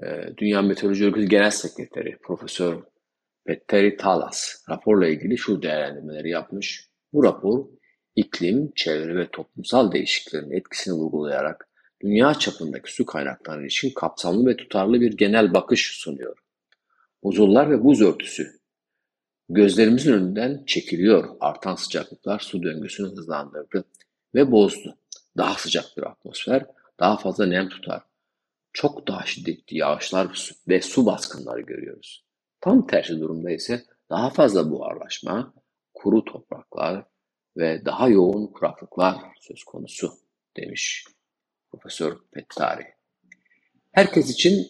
e, 0.03 0.05
Dünya 0.37 0.61
Meteoroloji 0.61 1.05
Örgütü 1.05 1.27
Genel 1.27 1.51
Sekreteri 1.51 2.17
Profesör 2.17 2.83
Petteri 3.45 3.97
Talas 3.97 4.63
raporla 4.69 5.07
ilgili 5.07 5.37
şu 5.37 5.61
değerlendirmeleri 5.61 6.29
yapmış. 6.29 6.89
Bu 7.13 7.23
rapor 7.23 7.67
iklim, 8.15 8.71
çevre 8.75 9.15
ve 9.15 9.29
toplumsal 9.31 9.91
değişikliklerin 9.91 10.51
etkisini 10.51 10.93
vurgulayarak 10.93 11.67
dünya 12.01 12.33
çapındaki 12.33 12.93
su 12.93 13.05
kaynaklarına 13.05 13.61
ilişkin 13.61 13.93
kapsamlı 13.93 14.49
ve 14.49 14.57
tutarlı 14.57 15.01
bir 15.01 15.17
genel 15.17 15.53
bakış 15.53 15.91
sunuyor. 15.91 16.37
Buzullar 17.23 17.71
ve 17.71 17.83
buz 17.83 18.01
örtüsü 18.01 18.61
gözlerimizin 19.49 20.13
önünden 20.13 20.63
çekiliyor. 20.67 21.29
Artan 21.39 21.75
sıcaklıklar 21.75 22.39
su 22.39 22.63
döngüsünü 22.63 23.07
hızlandırdı 23.07 23.85
ve 24.35 24.51
bozdu. 24.51 24.97
Daha 25.37 25.55
sıcak 25.55 25.85
bir 25.97 26.03
atmosfer, 26.03 26.65
daha 26.99 27.17
fazla 27.17 27.45
nem 27.45 27.69
tutar. 27.69 28.01
Çok 28.73 29.07
daha 29.07 29.25
şiddetli 29.25 29.77
yağışlar 29.77 30.51
ve 30.67 30.81
su 30.81 31.05
baskınları 31.05 31.61
görüyoruz. 31.61 32.25
Tam 32.61 32.87
tersi 32.87 33.19
durumda 33.19 33.51
ise 33.51 33.85
daha 34.09 34.29
fazla 34.29 34.71
buharlaşma, 34.71 35.53
kuru 35.93 36.25
topraklar 36.25 37.05
ve 37.57 37.85
daha 37.85 38.07
yoğun 38.09 38.47
kuraklıklar 38.47 39.15
söz 39.41 39.63
konusu 39.63 40.13
demiş 40.57 41.05
Profesör 41.71 42.17
Pettari. 42.31 42.85
Herkes 43.91 44.29
için 44.29 44.67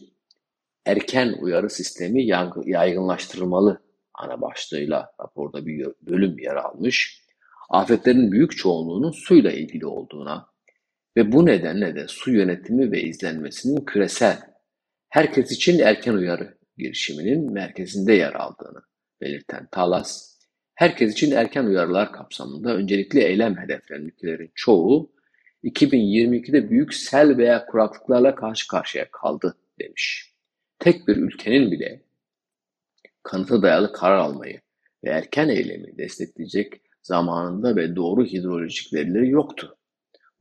erken 0.85 1.35
uyarı 1.41 1.69
sistemi 1.69 2.27
yaygınlaştırılmalı 2.65 3.81
ana 4.13 4.41
başlığıyla 4.41 5.11
raporda 5.21 5.65
bir 5.65 5.87
bölüm 6.01 6.39
yer 6.39 6.55
almış. 6.55 7.21
Afetlerin 7.69 8.31
büyük 8.31 8.57
çoğunluğunun 8.57 9.11
suyla 9.11 9.51
ilgili 9.51 9.85
olduğuna 9.85 10.51
ve 11.17 11.31
bu 11.31 11.45
nedenle 11.45 11.95
de 11.95 12.07
su 12.07 12.31
yönetimi 12.31 12.91
ve 12.91 13.01
izlenmesinin 13.01 13.85
küresel, 13.85 14.39
herkes 15.09 15.51
için 15.51 15.79
erken 15.79 16.13
uyarı 16.13 16.57
girişiminin 16.77 17.53
merkezinde 17.53 18.13
yer 18.13 18.33
aldığını 18.33 18.81
belirten 19.21 19.67
Talas, 19.71 20.30
herkes 20.81 21.13
için 21.13 21.31
erken 21.31 21.65
uyarılar 21.65 22.11
kapsamında 22.11 22.75
öncelikli 22.75 23.19
eylem 23.19 23.57
hedeflerinin 23.57 24.51
çoğu 24.55 25.11
2022'de 25.63 26.69
büyük 26.69 26.93
sel 26.93 27.37
veya 27.37 27.65
kuraklıklarla 27.65 28.35
karşı 28.35 28.67
karşıya 28.67 29.11
kaldı 29.11 29.55
demiş 29.79 30.33
tek 30.79 31.07
bir 31.07 31.17
ülkenin 31.17 31.71
bile 31.71 32.01
kanıta 33.23 33.61
dayalı 33.61 33.93
karar 33.93 34.17
almayı 34.17 34.61
ve 35.03 35.09
erken 35.09 35.49
eylemi 35.49 35.97
destekleyecek 35.97 36.81
zamanında 37.01 37.75
ve 37.75 37.95
doğru 37.95 38.25
hidrolojik 38.25 38.93
verileri 38.93 39.29
yoktu. 39.29 39.77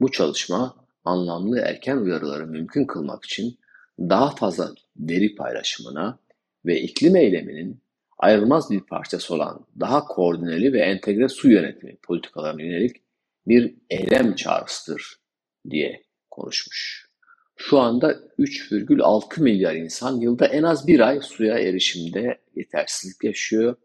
Bu 0.01 0.11
çalışma 0.11 0.87
anlamlı 1.05 1.59
erken 1.59 1.97
uyarıları 1.97 2.47
mümkün 2.47 2.85
kılmak 2.85 3.25
için 3.25 3.59
daha 3.99 4.35
fazla 4.37 4.75
veri 4.97 5.35
paylaşımına 5.35 6.19
ve 6.67 6.81
iklim 6.81 7.17
eyleminin 7.17 7.81
ayrılmaz 8.21 8.71
bir 8.71 8.81
parçası 8.81 9.35
olan 9.35 9.67
daha 9.81 10.05
koordineli 10.05 10.73
ve 10.73 10.81
entegre 10.81 11.29
su 11.29 11.51
yönetimi 11.51 11.97
politikalarına 11.97 12.63
yönelik 12.63 12.97
bir 13.47 13.75
eylem 13.91 14.35
çağrısıdır 14.35 15.17
diye 15.71 16.03
konuşmuş. 16.31 17.11
Şu 17.57 17.79
anda 17.79 18.13
3,6 18.13 19.43
milyar 19.43 19.75
insan 19.75 20.17
yılda 20.17 20.47
en 20.47 20.63
az 20.63 20.87
bir 20.87 21.01
ay 21.01 21.21
suya 21.21 21.59
erişimde 21.59 22.41
yetersizlik 22.57 23.25
yaşıyor. 23.25 23.77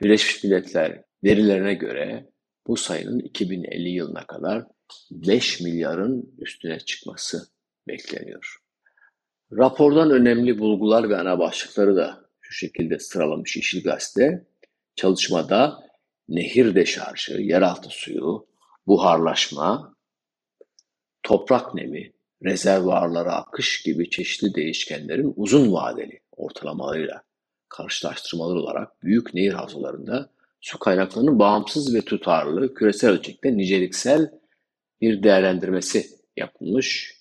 Birleşmiş 0.00 0.44
Milletler 0.44 1.02
verilerine 1.24 1.74
göre 1.74 2.30
bu 2.66 2.76
sayının 2.76 3.18
2050 3.18 3.88
yılına 3.88 4.26
kadar 4.26 4.64
5 5.10 5.60
milyarın 5.60 6.34
üstüne 6.38 6.80
çıkması 6.80 7.48
bekleniyor. 7.88 8.56
Rapordan 9.52 10.10
önemli 10.10 10.58
bulgular 10.58 11.08
ve 11.08 11.16
ana 11.16 11.38
başlıkları 11.38 11.96
da 11.96 12.25
şu 12.48 12.54
şekilde 12.54 12.98
sıralamış 12.98 13.56
İşil 13.56 13.82
Gazete. 13.82 14.46
Çalışmada 14.96 15.78
nehir 16.28 16.74
deşarjı, 16.74 17.32
yeraltı 17.32 17.88
suyu, 17.90 18.46
buharlaşma, 18.86 19.94
toprak 21.22 21.74
nemi, 21.74 22.12
rezervuarlara 22.44 23.32
akış 23.34 23.82
gibi 23.82 24.10
çeşitli 24.10 24.54
değişkenlerin 24.54 25.32
uzun 25.36 25.72
vadeli 25.72 26.20
ortalamalarıyla 26.32 27.22
karşılaştırmalar 27.68 28.56
olarak 28.56 29.02
büyük 29.02 29.34
nehir 29.34 29.52
havzalarında 29.52 30.30
su 30.60 30.78
kaynaklarının 30.78 31.38
bağımsız 31.38 31.94
ve 31.94 32.00
tutarlı 32.00 32.74
küresel 32.74 33.10
ölçekte 33.10 33.56
niceliksel 33.56 34.30
bir 35.00 35.22
değerlendirmesi 35.22 36.06
yapılmış. 36.36 37.16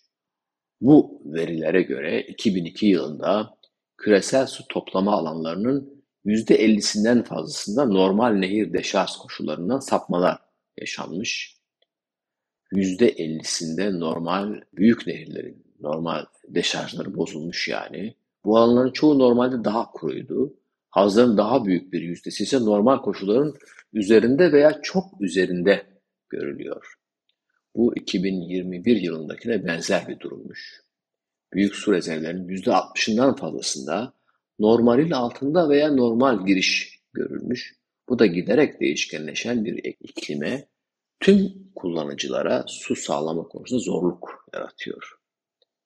Bu 0.81 1.21
verilere 1.25 1.81
göre 1.81 2.21
2002 2.21 2.85
yılında 2.85 3.57
küresel 3.97 4.47
su 4.47 4.67
toplama 4.67 5.13
alanlarının 5.13 6.03
%50'sinden 6.25 7.23
fazlasında 7.23 7.85
normal 7.85 8.29
nehir 8.29 8.73
deşarj 8.73 9.11
koşullarından 9.11 9.79
sapmalar 9.79 10.37
yaşanmış. 10.77 11.57
%50'sinde 12.73 13.99
normal 13.99 14.61
büyük 14.73 15.07
nehirlerin 15.07 15.65
normal 15.79 16.25
deşarjları 16.47 17.15
bozulmuş 17.15 17.67
yani. 17.67 18.15
Bu 18.45 18.57
alanların 18.57 18.91
çoğu 18.91 19.19
normalde 19.19 19.63
daha 19.63 19.91
kuruydu. 19.91 20.53
Havzaların 20.89 21.37
daha 21.37 21.65
büyük 21.65 21.93
bir 21.93 22.01
yüzdesi 22.01 22.43
ise 22.43 22.59
normal 22.59 23.01
koşulların 23.01 23.53
üzerinde 23.93 24.51
veya 24.51 24.81
çok 24.81 25.21
üzerinde 25.21 25.85
görülüyor. 26.29 26.95
Bu 27.75 27.95
2021 27.95 28.97
yılındakine 28.97 29.65
benzer 29.65 30.07
bir 30.07 30.19
durummuş. 30.19 30.84
Büyük 31.55 31.75
su 31.75 31.93
rezervlerinin 31.93 32.47
%60'ından 32.47 33.37
fazlasında 33.37 34.13
normalin 34.59 35.11
altında 35.11 35.69
veya 35.69 35.91
normal 35.91 36.45
giriş 36.45 36.99
görülmüş. 37.13 37.75
Bu 38.09 38.19
da 38.19 38.25
giderek 38.25 38.79
değişkenleşen 38.79 39.65
bir 39.65 39.83
iklime 39.83 40.67
tüm 41.19 41.53
kullanıcılara 41.75 42.63
su 42.67 42.95
sağlama 42.95 43.43
konusunda 43.43 43.79
zorluk 43.79 44.47
yaratıyor. 44.53 45.19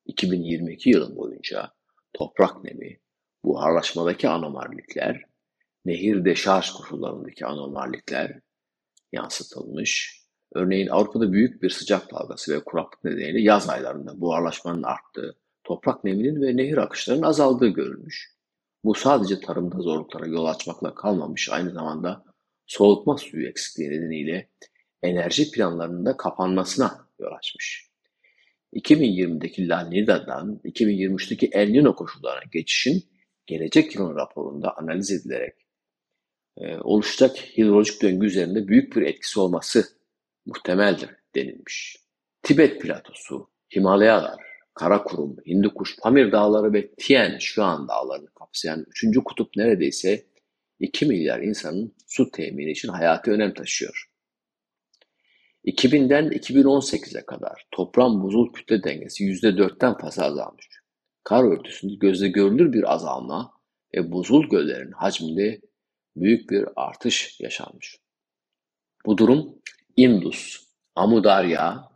2022 0.05 0.89
yılı 0.89 1.15
boyunca 1.15 1.71
toprak 2.13 2.63
nemi, 2.63 2.99
buharlaşmadaki 3.43 4.29
anomalilikler, 4.29 5.23
nehir 5.85 6.25
deşarj 6.25 6.71
koşullarındaki 6.71 7.45
anormallikler 7.45 8.39
yansıtılmış. 9.11 10.19
Örneğin 10.53 10.87
Avrupa'da 10.87 11.31
büyük 11.31 11.63
bir 11.63 11.69
sıcak 11.69 12.11
dalgası 12.13 12.55
ve 12.55 12.63
kuraklık 12.63 13.03
nedeniyle 13.03 13.41
yaz 13.41 13.69
aylarında 13.69 14.21
buharlaşmanın 14.21 14.83
arttığı, 14.83 15.35
toprak 15.69 16.03
neminin 16.03 16.41
ve 16.41 16.57
nehir 16.57 16.77
akışlarının 16.77 17.23
azaldığı 17.23 17.67
görülmüş. 17.67 18.31
Bu 18.83 18.95
sadece 18.95 19.39
tarımda 19.39 19.79
zorluklara 19.81 20.27
yol 20.27 20.45
açmakla 20.45 20.95
kalmamış, 20.95 21.49
aynı 21.49 21.71
zamanda 21.71 22.23
soğutma 22.65 23.17
suyu 23.17 23.47
eksikliği 23.47 23.89
nedeniyle 23.89 24.49
enerji 25.03 25.51
planlarında 25.51 26.17
kapanmasına 26.17 27.07
yol 27.19 27.31
açmış. 27.31 27.89
2020'deki 28.73 29.69
La 29.69 29.81
Nina'dan 29.81 30.61
2023'teki 30.65 31.49
El 31.51 31.69
Nino 31.69 31.95
koşullarına 31.95 32.43
geçişin 32.51 33.03
gelecek 33.45 33.95
yılın 33.95 34.15
raporunda 34.15 34.77
analiz 34.77 35.11
edilerek 35.11 35.55
e, 36.57 36.77
oluşacak 36.77 37.37
hidrolojik 37.37 38.01
döngü 38.01 38.27
üzerinde 38.27 38.67
büyük 38.67 38.95
bir 38.95 39.01
etkisi 39.01 39.39
olması 39.39 39.85
muhtemeldir 40.45 41.09
denilmiş. 41.35 41.97
Tibet 42.43 42.81
platosu, 42.81 43.49
Himalayalar, 43.75 44.48
Karakurum, 44.79 45.37
Hindukuş, 45.47 45.97
Pamir 45.99 46.31
dağları 46.31 46.73
ve 46.73 46.91
Tien 46.91 47.37
Şuan 47.39 47.87
dağlarını 47.87 48.29
kapsayan 48.29 48.85
3. 49.03 49.17
kutup 49.25 49.55
neredeyse 49.55 50.25
2 50.79 51.05
milyar 51.05 51.39
insanın 51.39 51.95
su 52.07 52.31
temini 52.31 52.71
için 52.71 52.89
hayati 52.89 53.31
önem 53.31 53.53
taşıyor. 53.53 54.09
2000'den 55.65 56.27
2018'e 56.27 57.25
kadar 57.25 57.67
toprağın 57.71 58.23
buzul 58.23 58.53
kütle 58.53 58.83
dengesi 58.83 59.23
%4'ten 59.23 59.97
fazla 59.97 60.25
azalmış. 60.25 60.67
Kar 61.23 61.43
örtüsünde 61.43 61.95
gözle 61.95 62.27
görülür 62.27 62.73
bir 62.73 62.93
azalma 62.93 63.53
ve 63.95 64.11
buzul 64.11 64.49
göllerin 64.49 64.91
hacminde 64.91 65.61
büyük 66.15 66.49
bir 66.49 66.65
artış 66.75 67.39
yaşanmış. 67.39 67.97
Bu 69.05 69.17
durum 69.17 69.55
Indus, 69.95 70.63
Amudarya, 70.95 71.89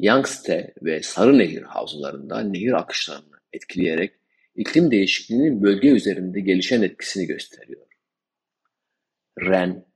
Yangtze 0.00 0.74
ve 0.82 1.02
Sarı 1.02 1.38
Nehir 1.38 1.62
havzalarında 1.62 2.40
nehir 2.40 2.72
akışlarını 2.72 3.40
etkileyerek 3.52 4.14
iklim 4.54 4.90
değişikliğinin 4.90 5.62
bölge 5.62 5.88
üzerinde 5.88 6.40
gelişen 6.40 6.82
etkisini 6.82 7.26
gösteriyor. 7.26 7.86
Ren, 9.40 9.86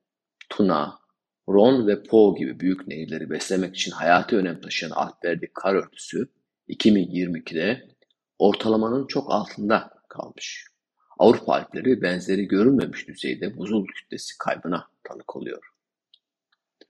Tuna, 0.49 0.99
Ron 1.49 1.87
ve 1.87 2.03
Po 2.03 2.37
gibi 2.37 2.61
büyük 2.61 2.89
nehirleri 2.89 3.31
beslemek 3.31 3.77
için 3.77 3.93
hayati 3.93 4.37
önem 4.37 4.61
taşıyan 4.61 4.91
Alplerdeki 4.91 5.53
kar 5.53 5.75
örtüsü 5.75 6.29
2022'de 6.69 7.89
ortalamanın 8.39 9.07
çok 9.07 9.33
altında 9.33 9.91
kalmış. 10.09 10.67
Avrupa 11.19 11.53
Alpleri 11.55 12.03
benzeri 12.03 12.49
görülmemiş 12.49 13.09
düzeyde 13.09 13.57
buzul 13.57 13.87
kütlesi 13.87 14.39
kaybına 14.39 14.89
tanık 15.05 15.37
oluyor. 15.37 15.69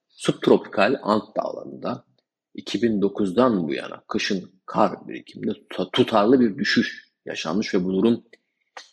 Subtropikal 0.08 0.96
Ant 1.02 1.36
dağlarında 1.36 2.04
2009'dan 2.54 3.68
bu 3.68 3.74
yana 3.74 4.04
kışın 4.08 4.62
kar 4.66 5.08
birikiminde 5.08 5.52
tutarlı 5.92 6.40
bir 6.40 6.58
düşüş 6.58 7.04
yaşanmış 7.26 7.74
ve 7.74 7.84
bu 7.84 7.92
durum 7.92 8.24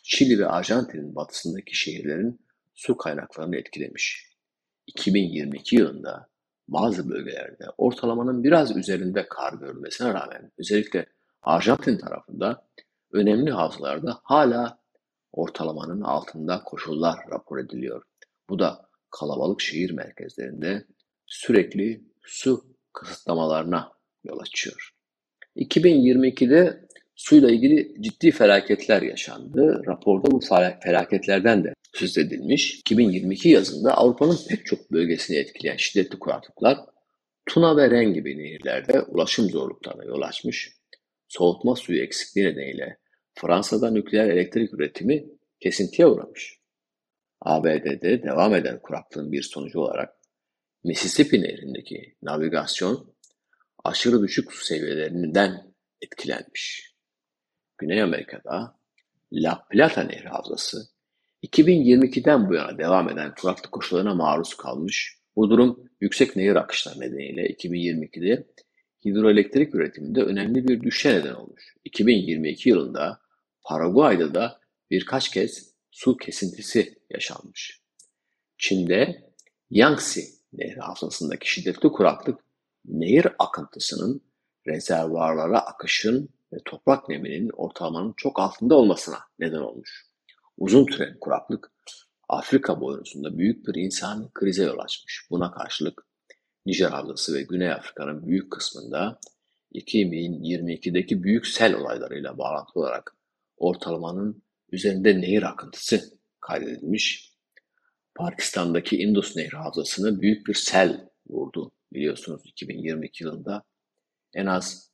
Şili 0.02 0.38
ve 0.38 0.46
Arjantin'in 0.46 1.14
batısındaki 1.14 1.76
şehirlerin 1.76 2.40
su 2.74 2.96
kaynaklarını 2.96 3.56
etkilemiş. 3.56 4.32
2022 4.86 5.76
yılında 5.76 6.28
bazı 6.68 7.10
bölgelerde 7.10 7.64
ortalamanın 7.78 8.44
biraz 8.44 8.76
üzerinde 8.76 9.26
kar 9.28 9.52
görülmesine 9.52 10.14
rağmen 10.14 10.50
özellikle 10.58 11.06
Arjantin 11.42 11.98
tarafında 11.98 12.68
önemli 13.12 13.50
havzalarda 13.50 14.20
hala 14.22 14.78
ortalamanın 15.32 16.00
altında 16.00 16.62
koşullar 16.64 17.18
rapor 17.30 17.58
ediliyor. 17.58 18.02
Bu 18.48 18.58
da 18.58 18.88
kalabalık 19.10 19.60
şehir 19.60 19.90
merkezlerinde 19.90 20.86
sürekli 21.26 22.04
su 22.22 22.71
kısıtlamalarına 22.92 23.92
yol 24.24 24.38
açıyor. 24.38 24.90
2022'de 25.56 26.86
suyla 27.14 27.50
ilgili 27.50 28.02
ciddi 28.02 28.30
felaketler 28.30 29.02
yaşandı. 29.02 29.82
Raporda 29.86 30.30
bu 30.30 30.40
felaketlerden 30.84 31.64
de 31.64 31.74
söz 31.92 32.18
edilmiş. 32.18 32.78
2022 32.78 33.48
yazında 33.48 33.96
Avrupa'nın 33.96 34.38
pek 34.48 34.66
çok 34.66 34.92
bölgesini 34.92 35.36
etkileyen 35.36 35.76
şiddetli 35.76 36.18
kuraklıklar 36.18 36.78
Tuna 37.46 37.76
ve 37.76 37.90
Ren 37.90 38.14
gibi 38.14 38.38
nehirlerde 38.38 39.02
ulaşım 39.02 39.50
zorluklarına 39.50 40.04
yol 40.04 40.22
açmış. 40.22 40.72
Soğutma 41.28 41.76
suyu 41.76 42.02
eksikliği 42.02 42.46
nedeniyle 42.46 42.98
Fransa'da 43.34 43.90
nükleer 43.90 44.28
elektrik 44.28 44.74
üretimi 44.74 45.24
kesintiye 45.60 46.08
uğramış. 46.08 46.58
ABD'de 47.40 48.22
devam 48.22 48.54
eden 48.54 48.78
kuraklığın 48.82 49.32
bir 49.32 49.42
sonucu 49.42 49.80
olarak 49.80 50.14
Mississippi 50.84 51.42
Nehri'ndeki 51.42 52.16
navigasyon 52.22 53.14
aşırı 53.84 54.22
düşük 54.22 54.52
su 54.52 54.64
seviyelerinden 54.64 55.74
etkilenmiş. 56.00 56.92
Güney 57.78 58.02
Amerika'da 58.02 58.78
La 59.32 59.66
Plata 59.70 60.02
Nehri 60.02 60.28
Havzası 60.28 60.88
2022'den 61.42 62.48
bu 62.48 62.54
yana 62.54 62.78
devam 62.78 63.08
eden 63.08 63.34
kuraklık 63.34 63.72
koşullarına 63.72 64.14
maruz 64.14 64.54
kalmış. 64.54 65.18
Bu 65.36 65.50
durum 65.50 65.90
yüksek 66.00 66.36
nehir 66.36 66.56
akışları 66.56 67.00
nedeniyle 67.00 67.46
2022'de 67.46 68.46
hidroelektrik 69.04 69.74
üretiminde 69.74 70.22
önemli 70.22 70.68
bir 70.68 70.82
düşüşe 70.82 71.14
neden 71.14 71.34
olmuş. 71.34 71.76
2022 71.84 72.68
yılında 72.68 73.20
Paraguay'da 73.62 74.34
da 74.34 74.60
birkaç 74.90 75.30
kez 75.30 75.74
su 75.90 76.16
kesintisi 76.16 76.98
yaşanmış. 77.10 77.80
Çin'de 78.58 79.32
Yangtze 79.72 80.20
Nehri 80.52 80.80
havzasındaki 80.80 81.52
şiddetli 81.52 81.88
kuraklık 81.88 82.40
nehir 82.84 83.26
akıntısının 83.38 84.22
rezervuarlara 84.66 85.60
akışın 85.60 86.28
ve 86.52 86.56
toprak 86.64 87.08
neminin 87.08 87.50
ortalamanın 87.52 88.14
çok 88.16 88.40
altında 88.40 88.74
olmasına 88.74 89.18
neden 89.38 89.60
olmuş. 89.60 90.06
Uzun 90.56 90.86
süren 90.86 91.16
kuraklık 91.20 91.72
Afrika 92.28 92.80
boyunuzunda 92.80 93.38
büyük 93.38 93.66
bir 93.66 93.74
insani 93.74 94.26
krize 94.34 94.64
yol 94.64 94.78
açmış. 94.78 95.26
Buna 95.30 95.50
karşılık 95.50 96.06
Nijer 96.66 96.90
Havzası 96.90 97.34
ve 97.34 97.42
Güney 97.42 97.72
Afrika'nın 97.72 98.26
büyük 98.26 98.52
kısmında 98.52 99.20
2022'deki 99.74 101.22
büyük 101.22 101.46
sel 101.46 101.74
olaylarıyla 101.74 102.38
bağlantılı 102.38 102.82
olarak 102.82 103.16
ortalamanın 103.56 104.42
üzerinde 104.72 105.20
nehir 105.20 105.42
akıntısı 105.42 106.18
kaydedilmiş. 106.40 107.31
Pakistan'daki 108.14 108.96
Indus 108.96 109.36
Nehri 109.36 109.56
Havzası'nı 109.56 110.20
büyük 110.20 110.46
bir 110.46 110.54
sel 110.54 111.08
vurdu 111.28 111.72
biliyorsunuz 111.92 112.42
2022 112.46 113.24
yılında. 113.24 113.62
En 114.34 114.46
az 114.46 114.92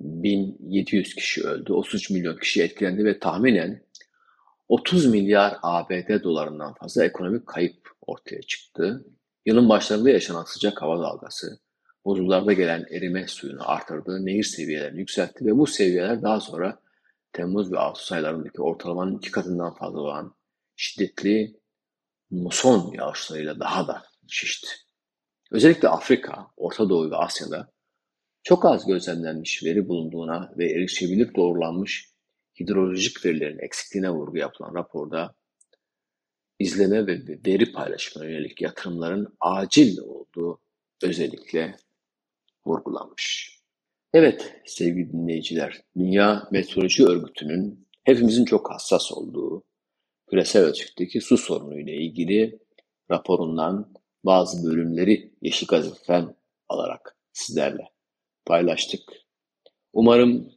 1700 0.00 1.14
kişi 1.14 1.42
öldü, 1.42 1.72
33 1.72 2.10
milyon 2.10 2.36
kişi 2.36 2.62
etkilendi 2.62 3.04
ve 3.04 3.18
tahminen 3.18 3.86
30 4.68 5.06
milyar 5.06 5.56
ABD 5.62 6.22
dolarından 6.22 6.74
fazla 6.74 7.04
ekonomik 7.04 7.46
kayıp 7.46 7.90
ortaya 8.06 8.42
çıktı. 8.42 9.04
Yılın 9.46 9.68
başlarında 9.68 10.10
yaşanan 10.10 10.44
sıcak 10.44 10.82
hava 10.82 11.02
dalgası, 11.02 11.60
buzullarda 12.04 12.52
gelen 12.52 12.86
erime 12.90 13.26
suyunu 13.26 13.70
artırdı, 13.70 14.26
nehir 14.26 14.44
seviyelerini 14.44 15.00
yükseltti 15.00 15.46
ve 15.46 15.58
bu 15.58 15.66
seviyeler 15.66 16.22
daha 16.22 16.40
sonra 16.40 16.82
Temmuz 17.32 17.72
ve 17.72 17.78
Ağustos 17.78 18.12
aylarındaki 18.12 18.62
ortalamanın 18.62 19.18
iki 19.18 19.30
katından 19.30 19.74
fazla 19.74 20.00
olan 20.00 20.34
şiddetli 20.76 21.61
muson 22.32 22.92
yağışlarıyla 22.94 23.60
daha 23.60 23.88
da 23.88 24.02
şişti. 24.28 24.68
Özellikle 25.50 25.88
Afrika, 25.88 26.46
Orta 26.56 26.88
Doğu 26.88 27.10
ve 27.10 27.16
Asya'da 27.16 27.72
çok 28.42 28.64
az 28.64 28.86
gözlemlenmiş 28.86 29.64
veri 29.64 29.88
bulunduğuna 29.88 30.52
ve 30.58 30.72
erişebilir 30.72 31.34
doğrulanmış 31.34 32.12
hidrolojik 32.60 33.24
verilerin 33.26 33.58
eksikliğine 33.58 34.10
vurgu 34.10 34.38
yapılan 34.38 34.74
raporda 34.74 35.34
izleme 36.58 37.06
ve 37.06 37.20
veri 37.46 37.72
paylaşımına 37.72 38.30
yönelik 38.30 38.60
yatırımların 38.62 39.36
acil 39.40 39.98
olduğu 39.98 40.60
özellikle 41.02 41.76
vurgulanmış. 42.66 43.58
Evet 44.12 44.54
sevgili 44.66 45.12
dinleyiciler, 45.12 45.82
Dünya 45.96 46.48
Meteoroloji 46.52 47.04
Örgütü'nün 47.04 47.88
hepimizin 48.04 48.44
çok 48.44 48.70
hassas 48.70 49.12
olduğu 49.12 49.62
küresel 50.32 50.62
ölçekteki 50.62 51.20
su 51.20 51.38
sorunu 51.38 51.80
ile 51.80 51.96
ilgili 51.96 52.58
raporundan 53.10 53.94
bazı 54.24 54.70
bölümleri 54.70 55.32
Yeşil 55.42 55.66
Gazete'den 55.66 56.36
alarak 56.68 57.16
sizlerle 57.32 57.88
paylaştık. 58.46 59.00
Umarım 59.92 60.52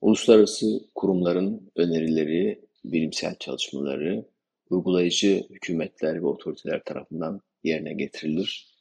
uluslararası 0.00 0.64
kurumların 0.94 1.70
önerileri, 1.76 2.68
bilimsel 2.84 3.34
çalışmaları 3.38 4.24
uygulayıcı 4.70 5.46
hükümetler 5.50 6.14
ve 6.22 6.26
otoriteler 6.26 6.84
tarafından 6.84 7.40
yerine 7.64 7.94
getirilir. 7.94 8.76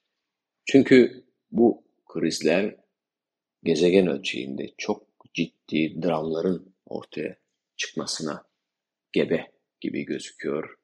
Çünkü 0.65 1.25
bu 1.51 1.83
krizler 2.05 2.75
gezegen 3.63 4.07
ölçeğinde 4.07 4.71
çok 4.77 5.07
ciddi 5.33 6.03
dramların 6.03 6.75
ortaya 6.85 7.35
çıkmasına 7.77 8.43
gebe 9.11 9.51
gibi 9.82 10.05
gözüküyor. 10.05 10.77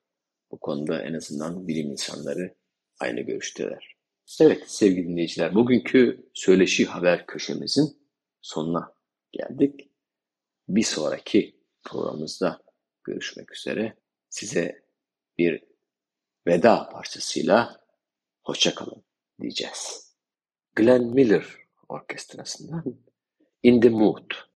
Bu 0.51 0.59
konuda 0.59 1.01
en 1.01 1.13
azından 1.13 1.67
bilim 1.67 1.91
insanları 1.91 2.55
aynı 2.99 3.21
görüşteler. 3.21 3.97
Evet 4.41 4.63
sevgili 4.71 5.07
dinleyiciler, 5.07 5.55
bugünkü 5.55 6.29
söyleşi 6.33 6.85
haber 6.85 7.25
köşemizin 7.25 7.97
sonuna 8.41 8.93
geldik. 9.31 9.91
Bir 10.67 10.83
sonraki 10.83 11.55
programımızda 11.83 12.61
görüşmek 13.03 13.55
üzere. 13.55 13.97
Size 14.29 14.83
bir 15.37 15.63
veda 16.47 16.89
parçasıyla 16.89 17.81
hoşçakalın 18.43 19.03
diyeceğiz. 19.41 20.13
Glenn 20.75 21.13
Miller 21.13 21.45
Orkestrası'ndan 21.89 22.99
In 23.63 23.81
the 23.81 23.89
Mood 23.89 24.31